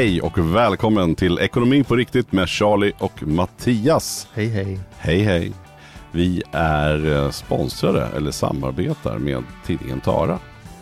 [0.00, 4.28] Hej och välkommen till Ekonomi på riktigt med Charlie och Mattias.
[4.34, 4.80] Hej hej.
[4.98, 5.52] Hej hej.
[6.12, 10.38] Vi är eh, sponsrade eller samarbetar med tidningen Tara.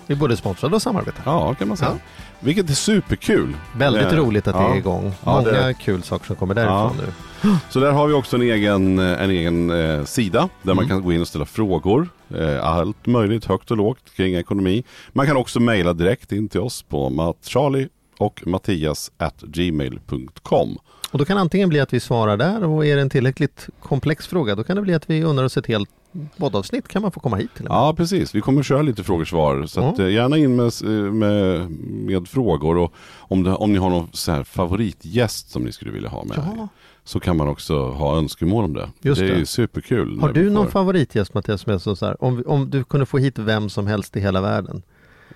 [0.06, 1.22] Vi är både sponsrade och samarbetar.
[1.24, 1.90] Ja, kan man säga.
[1.94, 1.98] Ja.
[2.40, 3.56] Vilket är superkul.
[3.76, 5.12] Väldigt Eh, roligt att det är igång.
[5.24, 7.04] Ja, Många det- kul saker som kommer därifrån Ja.
[7.42, 7.56] nu.
[7.70, 10.88] Så där har vi också en egen, eh, en egen eh, sida där man Mm.
[10.88, 12.08] kan gå in och ställa frågor.
[12.38, 14.84] Eh, allt möjligt, högt och lågt kring ekonomi.
[15.12, 17.88] Man kan också mejla direkt in till oss på Charlie
[18.18, 20.78] och Mattias at gmail.com.
[21.12, 24.26] Och då kan antingen bli att vi svarar där och är det en tillräckligt komplex
[24.26, 25.88] fråga då kan det bli att vi undrar oss ett helt
[26.36, 27.66] poddavsnitt kan man få komma hit till.
[27.68, 28.34] Ja, precis.
[28.34, 29.66] Vi kommer köra lite frågor-svar.
[29.66, 30.04] Så att, Ja.
[30.04, 30.72] eh, gärna in med,
[31.14, 32.76] med, med frågor.
[32.78, 36.24] Och om, det, om ni har någon så här favoritgäst som ni skulle vilja ha
[36.24, 36.36] med.
[36.56, 36.68] Ja.
[37.04, 38.88] Så kan man också ha önskemål om det.
[39.00, 39.46] Just det är det.
[39.46, 40.20] superkul.
[40.20, 43.06] Har du någon får- favoritgäst Mattias som är så så här, om, om du kunde
[43.06, 44.82] få hit vem som helst i hela världen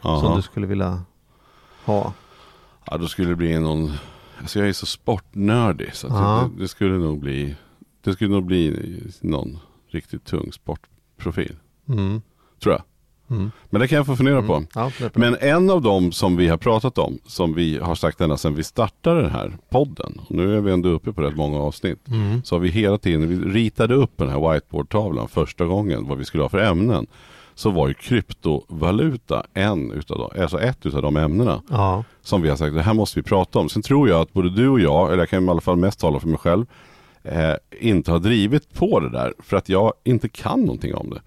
[0.02, 0.36] som Aha.
[0.36, 1.02] du skulle vilja
[1.84, 2.12] ha?
[2.90, 3.92] Ja, då skulle det bli någon,
[4.40, 6.50] alltså jag är så sportnördig så Ja.
[6.56, 7.54] det, det skulle nog bli,
[8.04, 8.76] det skulle nog bli
[9.20, 9.58] någon
[9.90, 11.56] riktigt tung sportprofil.
[11.88, 12.22] Mm.
[12.62, 12.82] Tror jag.
[13.36, 13.50] Mm.
[13.70, 14.64] Men det kan jag få fundera på.
[14.74, 14.90] Ja.
[15.14, 18.54] Men en av dem som vi har pratat om, som vi har sagt ända sedan
[18.54, 22.08] vi startade den här podden, och nu är vi ändå uppe på rätt många avsnitt,
[22.08, 22.42] Mm.
[22.44, 26.24] så har vi hela tiden, vi ritade upp den här whiteboardtavlan första gången, vad vi
[26.24, 27.06] skulle ha för ämnen,
[27.54, 32.48] så var ju kryptovaluta en utav dem, alltså ett utav de ämnena Ja, som vi
[32.48, 33.68] har sagt, det här måste vi prata om.
[33.68, 36.00] Sen tror jag att både du och jag, eller jag kan i alla fall mest
[36.00, 36.66] tala för mig själv,
[37.22, 41.20] eh, inte har drivit på det där för att jag inte kan någonting om det.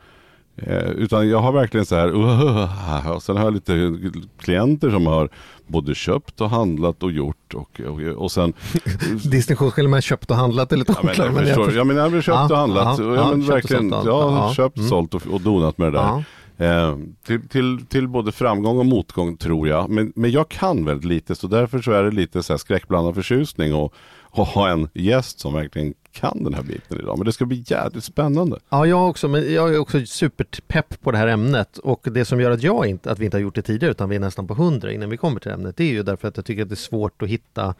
[0.57, 3.99] Eh, utan jag har verkligen så här, uh, och sen har jag lite
[4.39, 5.29] klienter som har
[5.67, 8.53] både köpt och handlat och gjort och, och, och sen
[9.23, 11.25] distinktionsskillnad mellan köpt och handlat är lite Ja men oklar.
[11.25, 13.29] jag men jag förstår, ja men jag har köpt Ja, och handlat, ja, ja, ja,
[13.29, 14.53] men verkligen, jag har ja.
[14.53, 14.89] köpt, Mm.
[14.89, 16.03] sålt och, och donat med det där.
[16.03, 16.23] Ja.
[16.57, 19.89] Eh, till, till, till både framgång och motgång tror jag.
[19.89, 23.15] Men, men jag kan väldigt lite så därför så är det lite så här skräckblandad
[23.15, 27.17] förtjusning och, och ha en gäst som verkligen kan den här biten idag.
[27.17, 28.59] Men det ska bli jävligt spännande.
[28.69, 32.41] Ja, jag också, men jag är också superpepp på det här ämnet och det som
[32.41, 34.47] gör att jag inte, att vi inte har gjort det tidigare utan vi är nästan
[34.47, 36.69] på 100 innan vi kommer till ämnet, det är ju därför att jag tycker att
[36.69, 37.75] det är svårt att hitta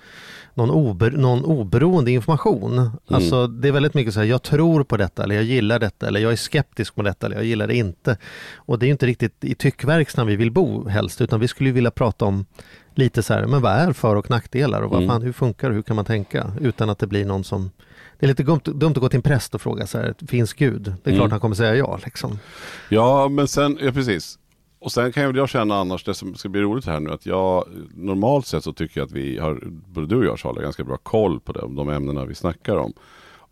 [0.53, 2.91] någon, ober, någon oberoende information.
[3.07, 6.07] Alltså det är väldigt mycket så här, jag tror på detta eller jag gillar detta
[6.07, 8.17] eller jag är skeptisk mot detta eller jag gillar det inte.
[8.55, 11.69] Och det är ju inte riktigt i tyckverkstan vi vill bo helst utan vi skulle
[11.69, 12.45] ju vilja prata om
[12.97, 15.09] lite så här, men vad är för och nackdelar och vad Mm.
[15.15, 17.71] fan, hur funkar det, hur kan man tänka utan att det blir någon som
[18.19, 20.53] det är lite dumt, dumt att gå till en präst och fråga så här, finns
[20.53, 20.81] Gud?
[20.81, 21.19] Det är Mm.
[21.19, 22.39] klart han kommer säga ja liksom.
[22.89, 24.39] Ja men sen, ja precis.
[24.79, 27.25] Och sen kan jag, jag känna annars, det som ska bli roligt här nu, att
[27.25, 30.83] jag normalt sett så tycker jag att vi har, både du och jag Charlie, ganska
[30.83, 32.93] bra koll på det, de ämnena vi snackar om.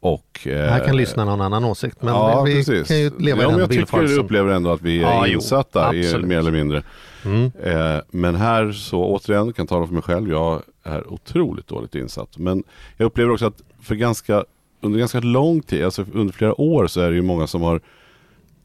[0.03, 2.87] Och, eh, Här kan lyssna någon annan åsikt men ja, vi precis.
[2.87, 5.27] kan ju leva ja, i den jag tycker du upplever ändå att vi är Ja,
[5.27, 6.27] jo, insatta, i, absolut.
[6.27, 6.83] mer eller mindre.
[7.25, 7.51] Mm.
[7.63, 12.37] Eh, men här så återigen, kan tala för mig själv, jag är otroligt dåligt insatt.
[12.37, 12.63] Men
[12.97, 14.45] jag upplever också att för ganska,
[14.81, 17.81] under ganska lång tid, alltså under flera år så är det ju många som har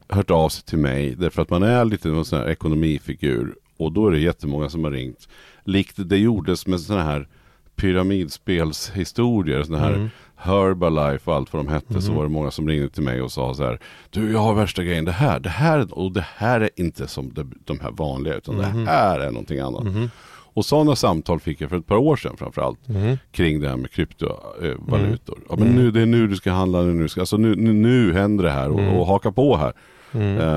[0.09, 3.55] hört av sig till mig därför att man är lite en sån här ekonomifigur.
[3.77, 5.27] Och då är det jättemånga som har ringt.
[5.63, 7.27] Likt det gjordes med sådana här
[7.75, 10.09] pyramidspelshistorier, sådana här Mm.
[10.41, 13.31] Herbalife och allt vad de hette, så var det många som ringde till mig och
[13.31, 13.79] sa så här
[14.09, 17.33] Du, jag har värsta grejen, det här, det här, och det här är inte som
[17.33, 19.83] de, de här vanliga, utan det här är någonting annat.
[20.53, 22.79] Och sådana samtal fick jag för ett par år sedan framförallt
[23.31, 25.39] kring det här med kryptovalutor.
[25.49, 28.13] Ja, men nu, det är nu du ska handla, nu, ska, alltså nu, nu, nu
[28.13, 29.73] händer det här och, och haka på här.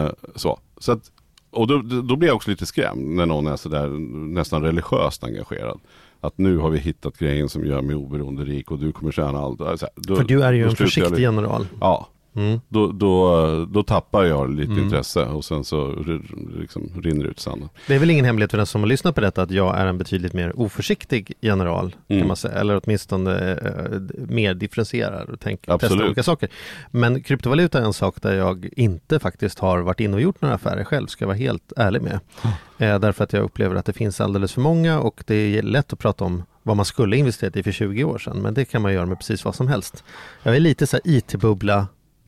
[0.05, 0.59] Eh, så.
[0.79, 1.11] så att,
[1.51, 3.89] och då, då blir jag också lite skrämd när någon är sådär
[4.35, 5.81] nästan religiöst engagerad.
[6.25, 9.39] Att nu har vi hittat grejen som gör mig oberoende rik och du kommer tjäna
[9.39, 9.61] allt.
[9.61, 11.67] Här, då- För du är ju en försiktig general.
[11.81, 12.61] Ja, Mm.
[12.69, 15.95] då, då, då tappar jag lite intresse och sen så
[16.59, 17.69] liksom rinner ut sanden.
[17.87, 19.87] Det är väl ingen hemlighet för den som har lyssnat på detta att jag är
[19.87, 22.21] en betydligt mer oförsiktig general Mm.
[22.21, 22.55] kan man säga.
[22.55, 26.49] Eller åtminstone eh, mer differentierad och testar olika saker.
[26.91, 30.55] Men kryptovaluta är en sak där jag inte faktiskt har varit inne och gjort några
[30.55, 32.21] affärer själv, ska jag vara helt ärlig med.
[32.79, 35.93] Eh, därför att jag upplever att det finns alldeles för många och det är lätt
[35.93, 38.43] att prata om vad man skulle investerat i för 20 år sedan.
[38.43, 40.05] Men det kan man göra med precis vad som helst.
[40.43, 41.87] Jag är lite så IT-bubbla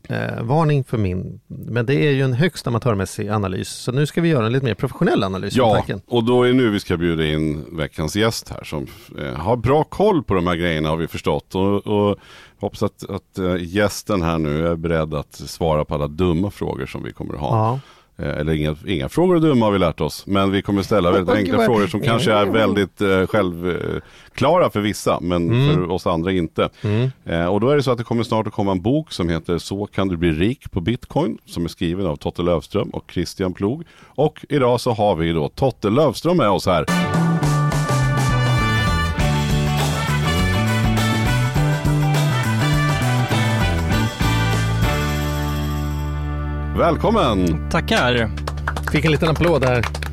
[0.08, 3.68] eh, varning för min, men det är ju en högst amatörmässig analys.
[3.68, 5.56] Så nu ska vi göra en lite mer professionell analys.
[5.56, 6.00] Ja, tanken.
[6.06, 8.86] och då är nu vi ska bjuda in veckans gäst här som
[9.18, 11.54] eh, har bra koll på de här grejerna har vi förstått.
[11.54, 12.18] Och, och
[12.60, 16.86] hoppas att, att eh, gästen här nu är beredd att svara på alla dumma frågor
[16.86, 17.56] som vi kommer att ha.
[17.56, 17.80] Ja.
[18.18, 20.26] Eh, Eller inga, inga frågor är dumma har vi lärt oss.
[20.26, 25.18] Men vi kommer ställa väldigt enkla frågor som kanske är väldigt eh, självklara för vissa.
[25.20, 25.74] Men Mm.
[25.74, 26.68] för oss andra inte.
[27.24, 29.28] Eh, och då är det så att det kommer snart att komma en bok som
[29.28, 31.38] heter Så kan du bli rik på bitcoin.
[31.46, 33.84] Som är skriven av Totte Lövström och Christian Plog.
[34.06, 37.33] Och idag så har vi då Totte Lövström med oss här.
[46.78, 47.70] Välkommen!
[47.70, 48.30] Tackar.
[48.92, 50.03] Fick en liten applåd här.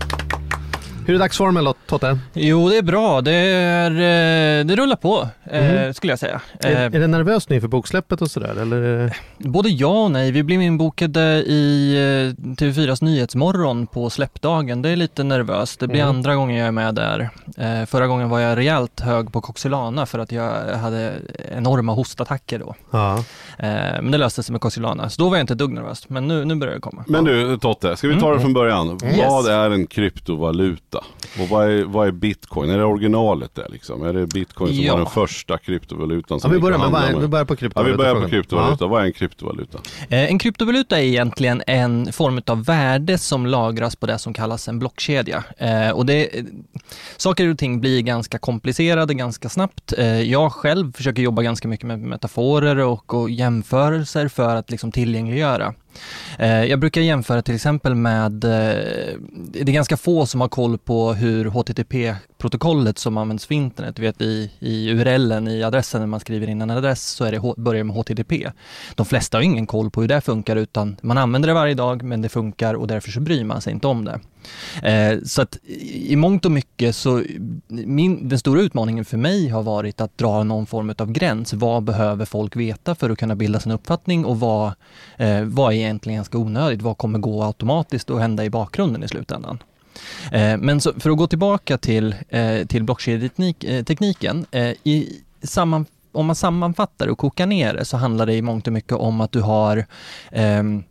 [1.07, 2.19] Hur är dagsformen då, Totte?
[2.33, 3.21] Jo, det är bra.
[3.21, 6.41] Det, är, eh, det rullar på, eh, skulle jag säga.
[6.59, 8.55] Är, Eh, är det nervöst nu inför boksläppet och sådär?
[8.61, 9.13] Eller?
[9.37, 10.31] både ja och nej.
[10.31, 14.81] Vi blev inbokade i eh, TV4s Nyhetsmorgon på släppdagen.
[14.81, 15.79] Det är lite nervöst.
[15.79, 16.15] Det blir Mm.
[16.15, 17.29] andra gången jag är med där.
[17.85, 21.13] Förra gången var jag rejält hög på Coxylana för att jag hade
[21.55, 22.75] enorma hostattacker då.
[22.91, 23.23] Ja.
[24.01, 26.09] Men det löste sig med Coxylana, så då var jag inte ett dugg nervös.
[26.09, 27.03] Men nu, nu börjar det komma.
[27.07, 28.99] Men du Totte, ska vi ta det från början?
[29.03, 29.17] Yes.
[29.29, 30.90] Vad är en kryptovaluta?
[31.41, 32.69] Och vad är, vad är bitcoin?
[32.69, 34.03] Är det originalet där liksom?
[34.05, 34.93] Är det bitcoin som Ja.
[34.93, 37.21] var den första kryptovalutan Ja, som vi gick att börjar med, med?
[37.21, 37.91] vi börjar på Ja, kryptovaluta.
[37.91, 38.77] vi börjar på kryptovaluta.
[38.85, 38.87] Ja.
[38.87, 39.77] Vad är en kryptovaluta?
[40.09, 44.67] Eh, En kryptovaluta är egentligen en form av värde som lagras på det som kallas
[44.67, 45.43] en blockkedja.
[45.57, 46.43] Eh, och det, eh,
[47.17, 49.93] saker och ting blir ganska komplicerade ganska snabbt.
[50.25, 55.73] Jag själv försöker jobba ganska mycket med metaforer och, och jämförelser för att liksom tillgängliggöra.
[56.39, 58.49] Eh, jag brukar jämföra till exempel med, eh,
[59.51, 63.95] det är ganska få som har koll på hur HTTP protokollet som används för internet,
[63.95, 67.31] du vet i, i URLen, i adressen när man skriver in en adress så är
[67.31, 68.51] det, börjar det med HTTP.
[68.95, 72.03] De flesta har ingen koll på hur det funkar utan man använder det varje dag
[72.03, 74.19] men det funkar och därför så bryr man sig inte om det.
[74.83, 77.23] Eh, så att i i mångt och mycket så,
[77.67, 81.53] min, den stora utmaningen för mig har varit att dra någon form av gräns.
[81.53, 84.67] Vad behöver folk veta för att kunna bilda sin uppfattning och vad,
[85.17, 86.81] eh, vad är egentligen ganska onödigt?
[86.81, 89.63] Vad kommer gå automatiskt och hända i bakgrunden i slutändan?
[90.31, 94.45] Eh, men så, för att gå tillbaka till, eh, till blockkedjetekniken.
[94.51, 98.67] Eh, I samman, om man sammanfattar och kokar ner det så handlar det i mångt
[98.67, 99.85] och mycket om att du har
[100.31, 100.83] ehm,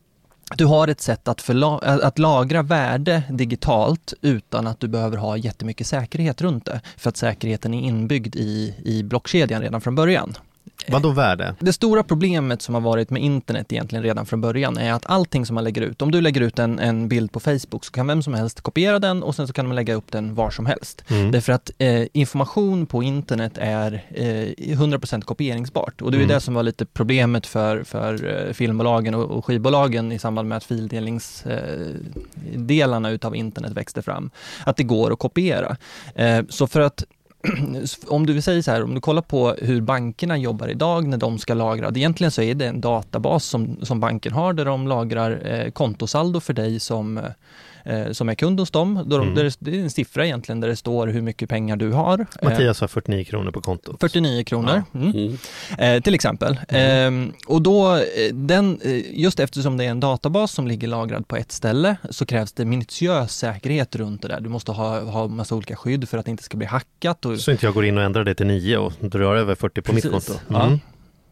[0.56, 5.36] du har ett sätt att, förla- att lagra värde digitalt utan att du behöver ha
[5.36, 6.80] jättemycket säkerhet runt det.
[6.96, 10.34] För att säkerheten är inbyggd i, i blockkedjan redan från början.
[10.88, 11.54] Vad då värde?
[11.60, 15.46] Det stora problemet som har varit med internet egentligen redan från början är att allting
[15.46, 18.06] som man lägger ut, om du lägger ut en, en bild på Facebook så kan
[18.06, 20.66] vem som helst kopiera den och sen så kan man lägga upp den var som
[20.66, 21.04] helst.
[21.08, 21.30] Mm.
[21.30, 26.28] Därför att eh, information på internet är eh, 100% kopieringsbart och det är Mm.
[26.34, 30.56] det som var lite problemet för, för eh, filmbolagen och, och skivbolagen i samband med
[30.56, 34.30] att fildelningsdelarna eh, utav internet växte fram.
[34.64, 35.76] Att det går att kopiera.
[36.14, 37.04] Eh, så för att
[38.06, 41.18] om du vill säga så här, om du kollar på hur bankerna jobbar idag när
[41.18, 44.88] de ska lagra, egentligen så är det en databas som, som banken har där de
[44.88, 47.24] lagrar eh, kontosaldo för dig som, eh,
[47.84, 49.02] eh, som är kund hos dem.
[49.06, 49.34] Då Mm.
[49.58, 52.18] det, är en siffra egentligen där det står hur mycket pengar du har.
[52.18, 53.96] Eh, Mattias har 49 kronor på kontot.
[54.00, 54.82] 49 kronor.
[54.94, 55.10] Mm.
[55.12, 55.36] Mm.
[55.78, 56.60] Eh, till exempel.
[56.68, 58.00] Ehm, och då, eh,
[58.34, 62.26] den, eh, just eftersom det är en databas som ligger lagrad på ett ställe så
[62.26, 64.40] krävs det minutiös säkerhet runt det där.
[64.40, 67.24] Du måste ha, ha massa olika skydd för att det inte ska bli hackat.
[67.26, 69.82] Och, Så inte jag går in och ändrar det till 9 och drar över 40
[69.82, 70.26] på mitt Precis.
[70.28, 70.42] konto.
[70.48, 70.66] Ja.
[70.66, 70.80] Mm.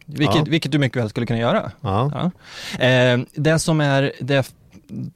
[0.07, 0.45] vilket, Ja.
[0.49, 1.71] vilket du mycket väl skulle kunna göra.
[1.81, 2.31] Ja.
[2.79, 2.85] Ja.
[2.87, 4.53] Eh, det som är det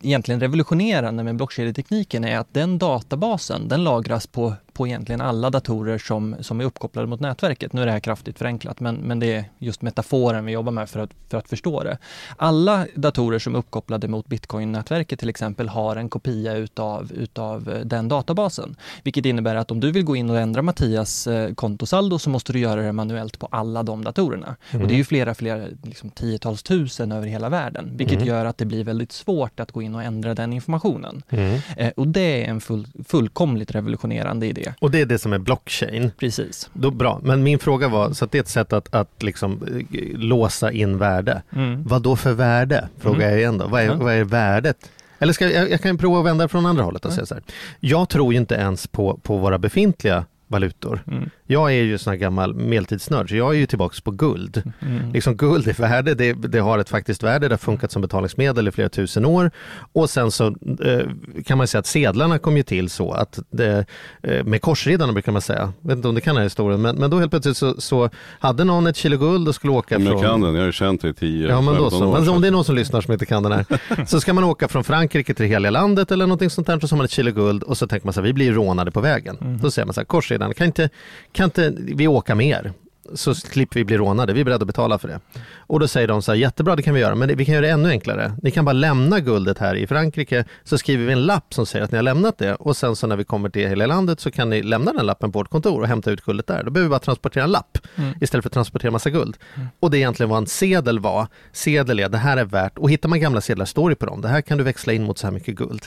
[0.03, 5.99] egentligen revolutionerande med blockkedjetekniken är att den databasen, den lagras på, på egentligen alla datorer
[5.99, 7.73] som, som är uppkopplade mot nätverket.
[7.73, 10.89] Nu är det här kraftigt förenklat, men, men det är just metaforen vi jobbar med
[10.89, 11.99] för att, för att förstå det.
[12.37, 17.81] Alla datorer som är uppkopplade mot bitcoin-nätverket till exempel har en kopia utav, utav eh,
[17.81, 18.77] den databasen.
[19.03, 22.53] Vilket innebär att om du vill gå in och ändra Mattias eh, kontosaldo så måste
[22.53, 24.57] du göra det manuellt på alla de datorerna.
[24.73, 28.29] Och det är ju flera, flera liksom tiotals tusen över hela världen, vilket Mm.
[28.29, 31.23] gör att det blir väldigt svårt att gå in och ändra den informationen.
[31.31, 31.61] Mm.
[31.77, 34.62] Eh, och det är en full, fullkomligt revolutionerande idé.
[34.81, 36.11] Och det är det som är blockchain.
[36.19, 36.71] Precis.
[36.73, 39.63] Då, bra, men min fråga var, så att det är ett sätt att, att liksom,
[39.93, 41.43] eh, låsa in värde.
[41.53, 41.85] Mm.
[41.85, 42.89] Vad då för värde?
[42.99, 43.67] Frågar jag igen då.
[43.67, 43.95] Vad är, Ja.
[43.95, 44.91] vad är värdet?
[45.19, 47.15] Eller ska jag, jag kan prova att vända från andra hållet och Ja.
[47.15, 47.43] säga så här.
[47.81, 51.03] Jag tror ju inte ens på, på våra befintliga valutor.
[51.07, 51.31] Mm.
[51.53, 54.63] Jag är ju sån här gammal medeltidsnörd, så jag är ju tillbaks på guld.
[54.81, 55.13] Mm.
[55.13, 58.69] Liksom guld är värde, det, det har ett faktiskt värde, det har funkat som betalningsmedel
[58.69, 59.51] i flera tusen år.
[59.93, 61.01] Och sen så eh,
[61.47, 63.87] kan man säga att sedlarna kom ju till så att det,
[64.23, 66.83] eh, med korsriddarna brukar man säga, jag vet inte om det kan den här historien,
[66.83, 69.99] men, men då helt plötsligt så, så hade någon ett kilo guld och skulle åka
[69.99, 70.31] Men jag från...
[70.31, 72.07] kan den, jag har ju känt det i 10 Ja men då 15 så.
[72.07, 73.67] år Men om det är någon som lyssnar som inte kan den här.
[74.07, 76.81] Så ska man åka från Frankrike till hela landet eller någonting sånt där.
[76.81, 78.91] Så har man ett kilo guld och så tänker man så här, vi blir rånade
[78.91, 79.59] på vägen.
[79.63, 80.91] Då säger man så här, korsriddarna, kan inte,
[81.33, 82.73] kan inte vi åka med er?
[83.15, 85.21] Så slipper vi bli rånade, vi är beredda att betala för det.
[85.57, 87.67] Och då säger de så här, jättebra det kan vi göra, men vi kan göra
[87.67, 88.33] det ännu enklare.
[88.43, 91.85] Ni kan bara lämna guldet här i Frankrike, så skriver vi en lapp som säger
[91.85, 92.55] att ni har lämnat det.
[92.55, 95.33] Och sen så när vi kommer till hela landet så kan ni lämna den lappen
[95.33, 96.63] på vårt kontor och hämta ut guldet där.
[96.65, 97.79] Då behöver vi bara transportera en lapp
[98.21, 99.37] istället för att transportera massa guld.
[99.81, 101.27] Och det är egentligen vad en sedel var.
[101.53, 104.21] Sedel är, det här är värt, och hittar man gamla sedlar står det på dem,
[104.21, 105.87] det här kan du växla in mot så här mycket guld.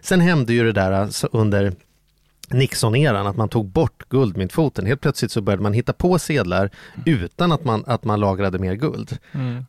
[0.00, 1.72] Sen hände ju det där alltså, under
[2.50, 4.86] Nixon-eran, att man tog bort guldmyntfoten.
[4.86, 6.70] Helt plötsligt så började man hitta på sedlar
[7.04, 9.18] utan att man, att man lagrade mer guld.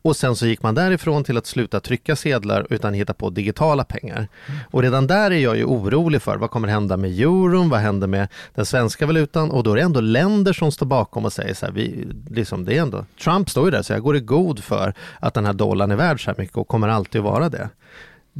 [0.02, 3.84] Och sen så gick man därifrån till att sluta trycka sedlar utan hitta på digitala
[3.84, 4.28] pengar.
[4.70, 8.06] Och redan där är jag ju orolig för vad kommer hända med euron, vad händer
[8.06, 9.50] med den svenska valutan?
[9.50, 12.64] Och då är det ändå länder som står bakom och säger så här, vi, liksom
[12.64, 15.46] det är ändå, Trump står ju där så jag går i god för att den
[15.46, 17.68] här dollarn är värd så här mycket och kommer alltid att vara det.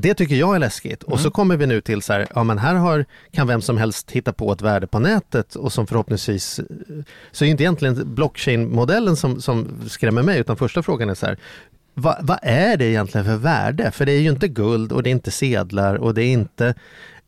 [0.01, 1.03] Det tycker jag är läskigt.
[1.03, 3.77] Och så kommer vi nu till så här, ja men här har, kan vem som
[3.77, 6.61] helst hitta på ett värde på nätet och som förhoppningsvis,
[7.33, 11.27] så är ju inte egentligen blockchain-modellen som, som skrämmer mig, utan första frågan är så
[11.27, 11.39] här,
[11.95, 13.91] vad, vad är det egentligen för värde?
[13.91, 16.75] För det är ju inte guld och det är inte sedlar och det är inte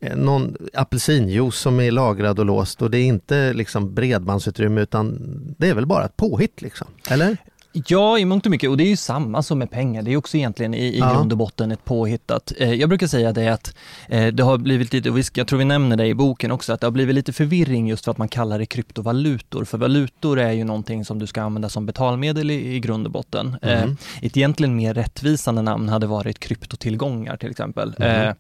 [0.01, 5.19] eh, någon apelsinjuice som är lagrad och låst och det är inte liksom bredbandsutrymme utan
[5.59, 7.37] det är väl bara ett påhitt liksom, eller?
[7.73, 8.71] Ja, i mångt och mycket.
[8.71, 10.03] Och det är ju samma som med pengar.
[10.03, 11.15] Det är också egentligen i, i Ja.
[11.15, 12.53] grund och botten ett påhittat.
[12.59, 13.75] Eh, jag brukar säga det att
[14.09, 16.73] eh, det har blivit lite, och vi jag tror vi nämner det i boken också,
[16.73, 19.65] att det har blivit lite förvirring just för att man kallar det kryptovalutor.
[19.65, 23.13] För valutor är ju någonting som du ska använda som betalmedel i, i grund och
[23.13, 23.57] botten.
[23.63, 23.83] Eh,
[24.23, 27.95] ett egentligen mer rättvisande namn hade varit kryptotillgångar till exempel.
[27.99, 28.33] Eh,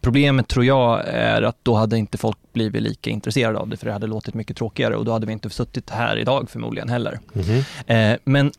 [0.00, 3.86] problemet tror jag är att då hade inte folk blivit lika intresserade av det, för
[3.86, 7.18] det hade låtit mycket tråkigare och då hade vi inte suttit här idag förmodligen heller.
[7.86, 8.52] Eh, men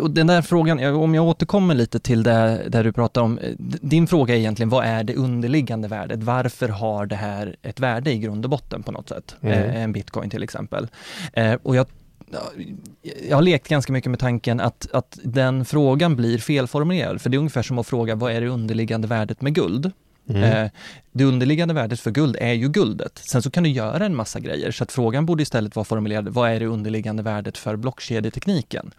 [0.00, 3.54] och den där frågan, om jag återkommer lite till det där du pratar om, eh,
[3.58, 6.22] din fråga är egentligen vad är det underliggande värdet?
[6.22, 9.36] Varför har det här ett värde i grund och botten på något sätt?
[9.40, 9.58] Mm.
[9.58, 10.88] Eh, en bitcoin till exempel.
[11.32, 11.86] Eh, och jag
[12.32, 12.40] ja,
[13.28, 17.36] jag har lekt ganska mycket med tanken att, att den frågan blir felformulerad, för det
[17.36, 19.92] är ungefär som att fråga vad är det underliggande värdet med guld?
[20.28, 20.70] Eh,
[21.12, 23.18] det underliggande värdet för guld är ju guldet.
[23.24, 26.28] Sen så kan du göra en massa grejer, så att frågan borde istället vara formulerad,
[26.28, 28.90] vad är det underliggande värdet för blockkedjetekniken?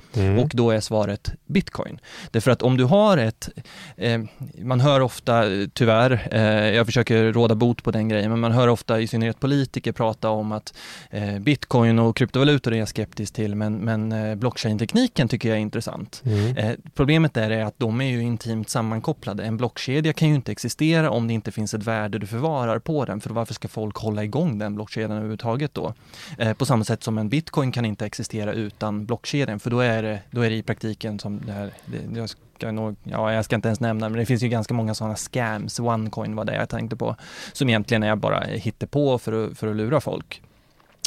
[0.43, 1.99] Och då är svaret bitcoin.
[2.31, 3.49] Därför att om du har ett,
[3.97, 4.21] eh,
[4.61, 5.43] man hör ofta,
[5.73, 9.39] tyvärr, eh, jag försöker råda bot på den grejen, men man hör ofta i synnerhet
[9.39, 10.73] politiker prata om att
[11.09, 15.61] eh, bitcoin och kryptovalutor är jag skeptisk till, men, men eh, blockchain-tekniken tycker jag är
[15.61, 16.23] intressant.
[16.57, 19.43] Eh, problemet där är att de är ju intimt sammankopplade.
[19.43, 23.05] En blockkedja kan ju inte existera om det inte finns ett värde du förvarar på
[23.05, 25.93] den, för varför ska folk hålla igång den blockkedjan överhuvudtaget då?
[26.37, 30.03] Eh, på samma sätt som en bitcoin kan inte existera utan blockkedjan, för då är
[30.03, 33.45] det, då är det i praktiken som det här, det, jag ska nog, ja jag
[33.45, 36.55] ska inte ens nämna, men det finns ju ganska många sådana scams, onecoin var det
[36.55, 37.15] jag tänkte på,
[37.53, 40.41] som egentligen är bara hittepå för att, för att lura folk.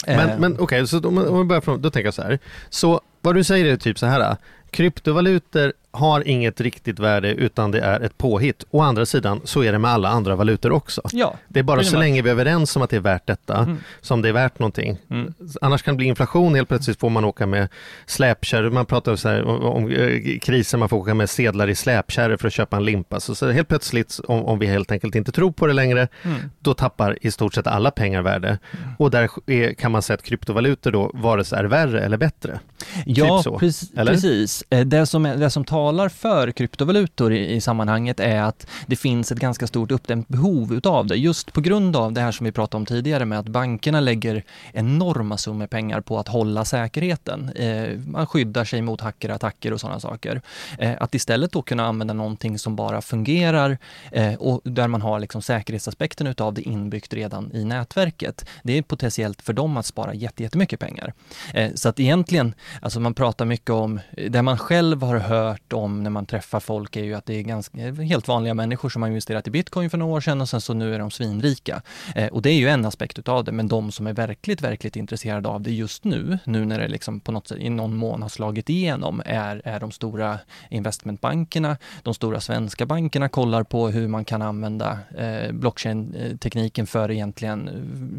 [0.07, 2.39] Eh, Men, men okej, så om, om vi börjar från, då tänker jag så här.
[2.71, 4.37] Så vad du säger är typ så här.
[4.71, 8.65] Kryptovalutor har inget riktigt värde utan det är ett påhitt.
[8.71, 11.03] Å andra sidan så är det med alla andra valutor också.
[11.13, 13.57] ja, Det är bara så länge vi är överens om att det är värt detta
[13.57, 13.79] Mm.
[14.01, 14.99] som det är värt någonting.
[15.11, 15.35] Mm.
[15.61, 17.69] Annars kan det bli inflation, helt plötsligt får man åka med
[18.07, 21.75] släpkärror, man pratar så här om, om eh, kriser, man får åka med sedlar i
[21.75, 23.21] släpkärror för att köpa en limpa.
[23.21, 26.39] Så, så helt plötsligt, om, om vi helt enkelt inte tror på det längre, Mm.
[26.61, 28.59] då tappar i stort sett alla pengar värde.
[28.99, 32.61] Och där är, kan man säga att kryptovalutor då vare sig är värre eller bättre.
[33.07, 33.91] Ja, Typ så, precis.
[33.95, 34.65] precis.
[34.71, 39.33] Eh, Det som, det som talar för kryptovalutor i, i sammanhanget är att det finns
[39.33, 42.53] ett ganska stort uppdämt behov utav det, just på grund av det här som vi
[42.53, 47.49] pratade om tidigare med att bankerna lägger enorma summor pengar på att hålla säkerheten.
[47.57, 50.41] Eh, man skyddar sig mot hackerattacker och sådana saker.
[50.79, 53.79] Eh, att istället då kunna använda någonting som bara fungerar
[54.13, 58.47] eh, och där man har liksom säkerhetsaspekten utav det inbyggt redan i nätverket.
[58.63, 61.13] Det är potentiellt för dem att spara jätte- jättemycket pengar.
[61.55, 66.03] Eh, så att egentligen, alltså man pratar mycket om, det man själv har hört om
[66.03, 69.09] när man träffar folk är ju att det är ganska, helt vanliga människor som har
[69.09, 71.83] investerat i bitcoin för några år sedan och sen så nu är de svinrika.
[72.15, 74.97] Eh, och det är ju en aspekt utav det, men de som är verkligt, verkligt
[74.97, 78.23] intresserade av det just nu, nu när det liksom på något sätt i någon mån
[78.23, 80.39] har slagit igenom, är, är de stora
[80.71, 87.71] investmentbankerna, de stora svenska bankerna kollar på hur man kan använda eh, blockchain-tekniken för egentligen,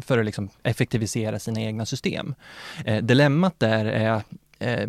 [0.06, 2.34] för att liksom effektivisera sina egna system.
[2.84, 4.22] Eh, dilemmat där är
[4.58, 4.86] eh,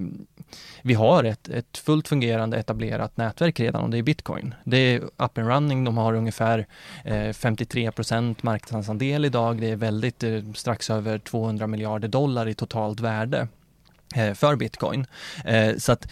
[0.82, 4.56] vi har ett, ett fullt fungerande etablerat nätverk redan och det är bitcoin.
[4.64, 6.68] Det är up and running, de har ungefär
[7.06, 9.62] eh, 53% marknadsandel idag.
[9.62, 13.48] Det är väldigt eh, strax över 200 miljarder dollar i totalt värde.
[14.16, 15.06] Eh, för bitcoin.
[15.46, 16.08] Eh, så att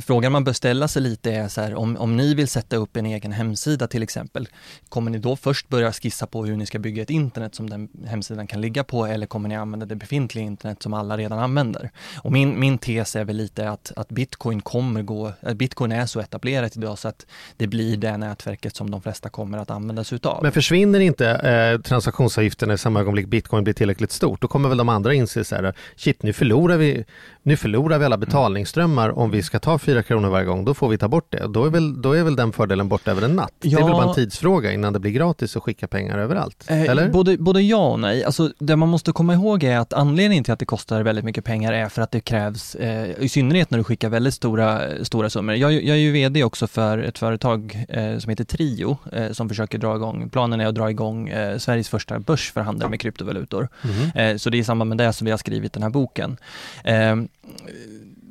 [0.00, 2.96] frågan man bör ställa sig lite är så här, om, om ni vill sätta upp
[2.96, 4.48] en egen hemsida till exempel,
[4.88, 7.88] kommer ni då först börja skissa på hur ni ska bygga ett internet som den
[8.06, 11.90] hemsidan kan ligga på eller kommer ni använda det befintliga internet som alla redan använder?
[12.16, 16.20] Och min, min tes är väl lite att, att bitcoin kommer gå, bitcoin är så
[16.20, 17.26] etablerat idag så att
[17.56, 20.42] det blir det nätverket som de flesta kommer att använda sig utav.
[20.42, 24.78] Men försvinner inte eh, transaktionsavgifterna i samma ögonblick bitcoin blir tillräckligt stort, då kommer väl
[24.78, 27.04] de andra inse så här, shit nu förlorar vi
[27.42, 30.88] nu förlorar vi alla betalningsströmmar om vi ska ta fyra kronor varje gång, då får
[30.88, 31.46] vi ta bort det.
[31.48, 33.52] Då är väl, då är väl den fördelen borta över en natt?
[33.60, 33.78] Ja.
[33.78, 36.64] Det är väl bara en tidsfråga innan det blir gratis att skicka pengar överallt?
[36.68, 37.08] Eh, eller?
[37.08, 38.24] Både, både ja och nej.
[38.24, 41.44] Alltså, det man måste komma ihåg är att anledningen till att det kostar väldigt mycket
[41.44, 45.30] pengar är för att det krävs, eh, i synnerhet när du skickar väldigt stora, stora
[45.30, 45.54] summor.
[45.54, 49.48] Jag, jag är ju VD också för ett företag eh, som heter Trio eh, som
[49.48, 53.00] försöker dra igång, planen är att dra igång eh, Sveriges första börs för handel med
[53.00, 53.68] kryptovalutor.
[54.14, 54.38] Mm.
[54.38, 56.36] så det är i samband med det som vi har skrivit den här boken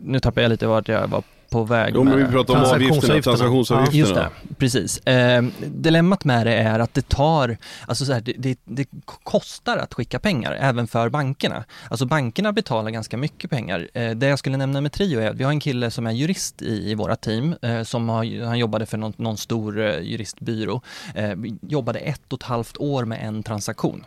[0.02, 3.22] nu tappar jag lite vart jag var på väg Jo, men vi pratar om avgifterna,
[3.22, 3.98] transaktionsavgifterna.
[3.98, 4.98] Just det, precis.
[4.98, 8.88] Eh, dilemmat med det är att det tar, alltså så här, det, det, det,
[9.24, 11.64] kostar att skicka pengar även för bankerna.
[11.90, 13.88] Alltså bankerna betalar ganska mycket pengar.
[13.94, 16.12] Eh, det jag skulle nämna med Trio är att vi har en kille som är
[16.12, 20.00] jurist i, i våra team eh, som har, han jobbade för någon, någon stor eh,
[20.00, 20.82] juristbyrå.
[21.16, 24.06] Eh, jobbade ett och ett halvt år med en transaktion.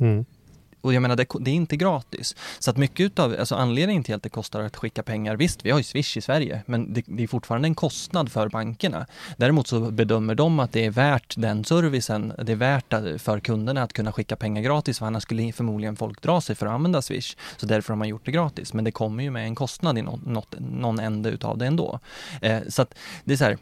[0.00, 0.24] Mm
[0.80, 2.36] och jag menar, det, det, är inte gratis.
[2.58, 5.70] Så att mycket utav, alltså anledningen till att det kostar att skicka pengar, visst, vi
[5.70, 9.06] har ju Swish i Sverige, men det, det, är fortfarande en kostnad för bankerna.
[9.36, 13.82] Däremot så bedömer de att det är värt den servicen, det är värt för kunderna
[13.82, 17.02] att kunna skicka pengar gratis, för annars skulle förmodligen folk dra sig för att använda
[17.02, 17.36] Swish.
[17.56, 20.02] Så därför har man gjort det gratis, men det kommer ju med en kostnad i
[20.02, 22.00] något, något, någon ände utav det ändå.
[22.42, 22.94] Eh, så att
[23.24, 23.58] det är så här,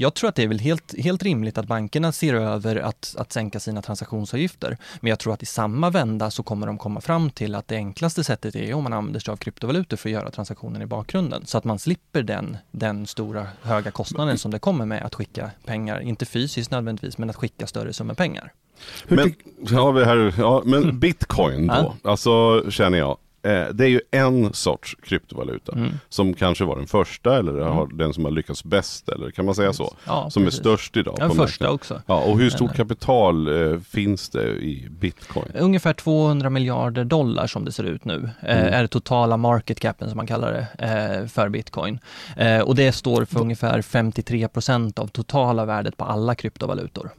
[0.00, 3.32] jag tror att det är väl helt, helt rimligt att bankerna ser över att, att
[3.32, 4.76] sänka sina transaktionsavgifter.
[5.00, 7.76] Men jag tror att i samma vända så kommer de komma fram till att det
[7.76, 11.46] enklaste sättet är om man använder sig av kryptovalutor för att göra transaktionen i bakgrunden.
[11.46, 15.50] Så att man slipper den, den stora höga kostnaden som det kommer med att skicka
[15.64, 18.52] pengar, inte fysiskt nödvändigtvis, men att skicka större summor pengar.
[19.08, 19.34] Men,
[19.70, 23.18] ja, vi här, ja, men bitcoin då, alltså känner jag,
[23.72, 25.90] det är ju en sorts kryptovaluta mm.
[26.08, 27.98] som kanske var den första eller mm.
[27.98, 29.96] den som har lyckats bäst eller kan man säga så?
[30.06, 30.60] Ja, som precis.
[30.60, 31.14] är störst idag.
[31.18, 32.02] Den första också.
[32.06, 35.52] Ja, och hur stort kapital eh, finns det i bitcoin?
[35.54, 38.74] Ungefär 200 miljarder dollar som det ser ut nu eh, mm.
[38.74, 41.98] är det totala market capen som man kallar det eh, för bitcoin.
[42.36, 47.10] Eh, och det står för ungefär 53 procent av totala värdet på alla kryptovalutor.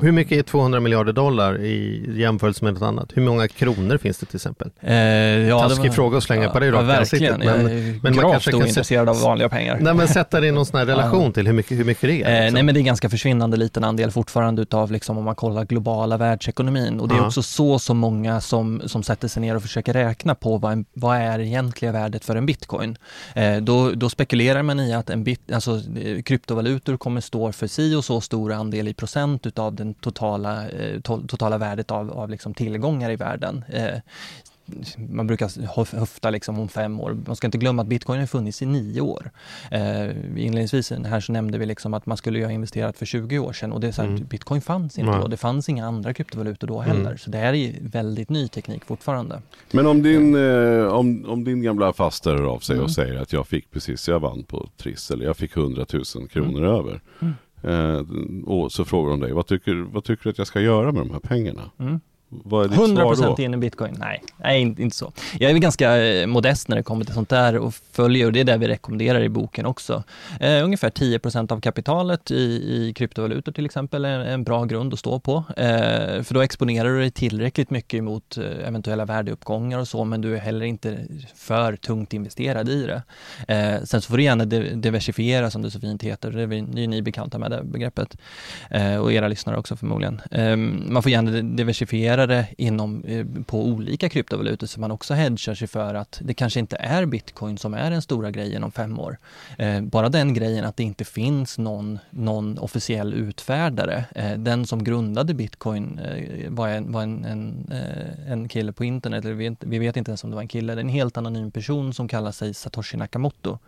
[0.00, 3.10] Hur mycket är 200 miljarder dollar i jämförelse med något annat?
[3.14, 4.70] Hur många kronor finns det till exempel?
[4.80, 7.38] Eh, ja, Taskig var, fråga att slänga ja, på dig rakt ja, verkligen.
[7.38, 9.78] Men, jag är men gravt ointresserad av vanliga pengar.
[9.80, 12.22] Nej men sätta det i någon sån här relation till hur mycket, hur mycket det
[12.22, 12.36] är.
[12.36, 12.54] Eh, liksom.
[12.54, 16.16] nej men det är ganska försvinnande liten andel fortfarande utav liksom om man kollar globala
[16.16, 19.92] världsekonomin och det är också så som många som, som sätter sig ner och försöker
[19.92, 22.96] räkna på vad, en, vad är egentliga värdet för en bitcoin.
[23.34, 25.80] Eh, då, då spekulerar man i att en bit, alltså,
[26.24, 31.00] kryptovalutor kommer stå för si och så stor andel i procent utav den totala, eh,
[31.00, 33.64] to totala värdet av, av liksom tillgångar i världen.
[33.68, 33.98] Eh,
[34.96, 37.16] man brukar höfta liksom om fem år.
[37.26, 39.30] Man ska inte glömma att bitcoin har funnits i nio år.
[39.70, 43.38] Eh, inledningsvis här så nämnde vi liksom att man skulle ju ha investerat för 20
[43.38, 44.24] år sedan och det är så här, mm.
[44.24, 45.26] bitcoin fanns inte då.
[45.26, 47.00] Det fanns inga andra kryptovalutor då heller.
[47.00, 47.18] Mm.
[47.18, 49.42] Så det här är väldigt ny teknik fortfarande.
[49.70, 52.84] Men om din, eh, om, om din gamla faster hör av sig mm.
[52.84, 56.28] och säger att jag fick precis, jag vann på Triss eller jag fick 100 000
[56.28, 56.70] kronor mm.
[56.70, 57.00] över.
[57.62, 58.02] Eh,
[58.44, 61.02] och så frågar de dig, vad tycker, vad tycker du att jag ska göra med
[61.02, 61.70] de här pengarna?
[61.78, 62.00] Mm.
[62.30, 63.42] Vad är ditt 100% svar då?
[63.42, 63.96] in i bitcoin?
[63.98, 65.12] Nej, nej inte så.
[65.38, 68.32] Jag är väl ganska eh, modest när det kommer till sånt där och följer, och
[68.32, 70.02] det är det vi rekommenderar i boken också.
[70.40, 74.98] Eh, ungefär 10% av kapitalet i, i kryptovalutor till exempel är en bra grund att
[74.98, 75.44] stå på.
[75.56, 80.20] Eh, för då exponerar du dig tillräckligt mycket mot eh, eventuella värdeuppgångar och så, men
[80.20, 80.98] du är heller inte
[81.34, 83.02] för tungt investerad i det.
[83.48, 86.60] Eh, sen så får du gärna diversifiera som det så fint heter, det är, vi,
[86.60, 88.16] det är ni bekanta med det begreppet.
[89.00, 90.20] och era lyssnare också förmodligen.
[90.30, 95.54] Ehm, man får gärna diversifiera investerare inom, eh, på olika kryptovalutor så man också hedgar
[95.54, 98.98] sig för att det kanske inte är bitcoin som är den stora grejen om fem
[98.98, 99.18] år.
[99.58, 104.04] Eh, bara den grejen att det inte finns någon, någon officiell utfärdare.
[104.14, 106.00] Eh, den som grundade bitcoin
[106.48, 107.72] var, en, var en, en,
[108.28, 110.48] en kille på internet, eller vi vet, vi vet inte ens om det var en
[110.48, 113.58] kille, det är en helt anonym person som kallar sig Satoshi Nakamoto.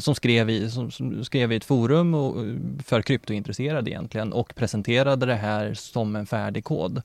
[0.00, 2.36] Som, skrev i, som, som skrev i ett forum och,
[2.84, 7.02] för kryptointresserade egentligen och presenterade det här som en färdig kod.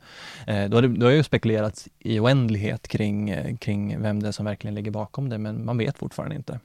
[0.54, 4.28] Eh, då, har det, då har ju spekulerats i oändlighet kring, eh, kring vem det
[4.28, 6.60] är som verkligen ligger bakom det, men man vet fortfarande inte.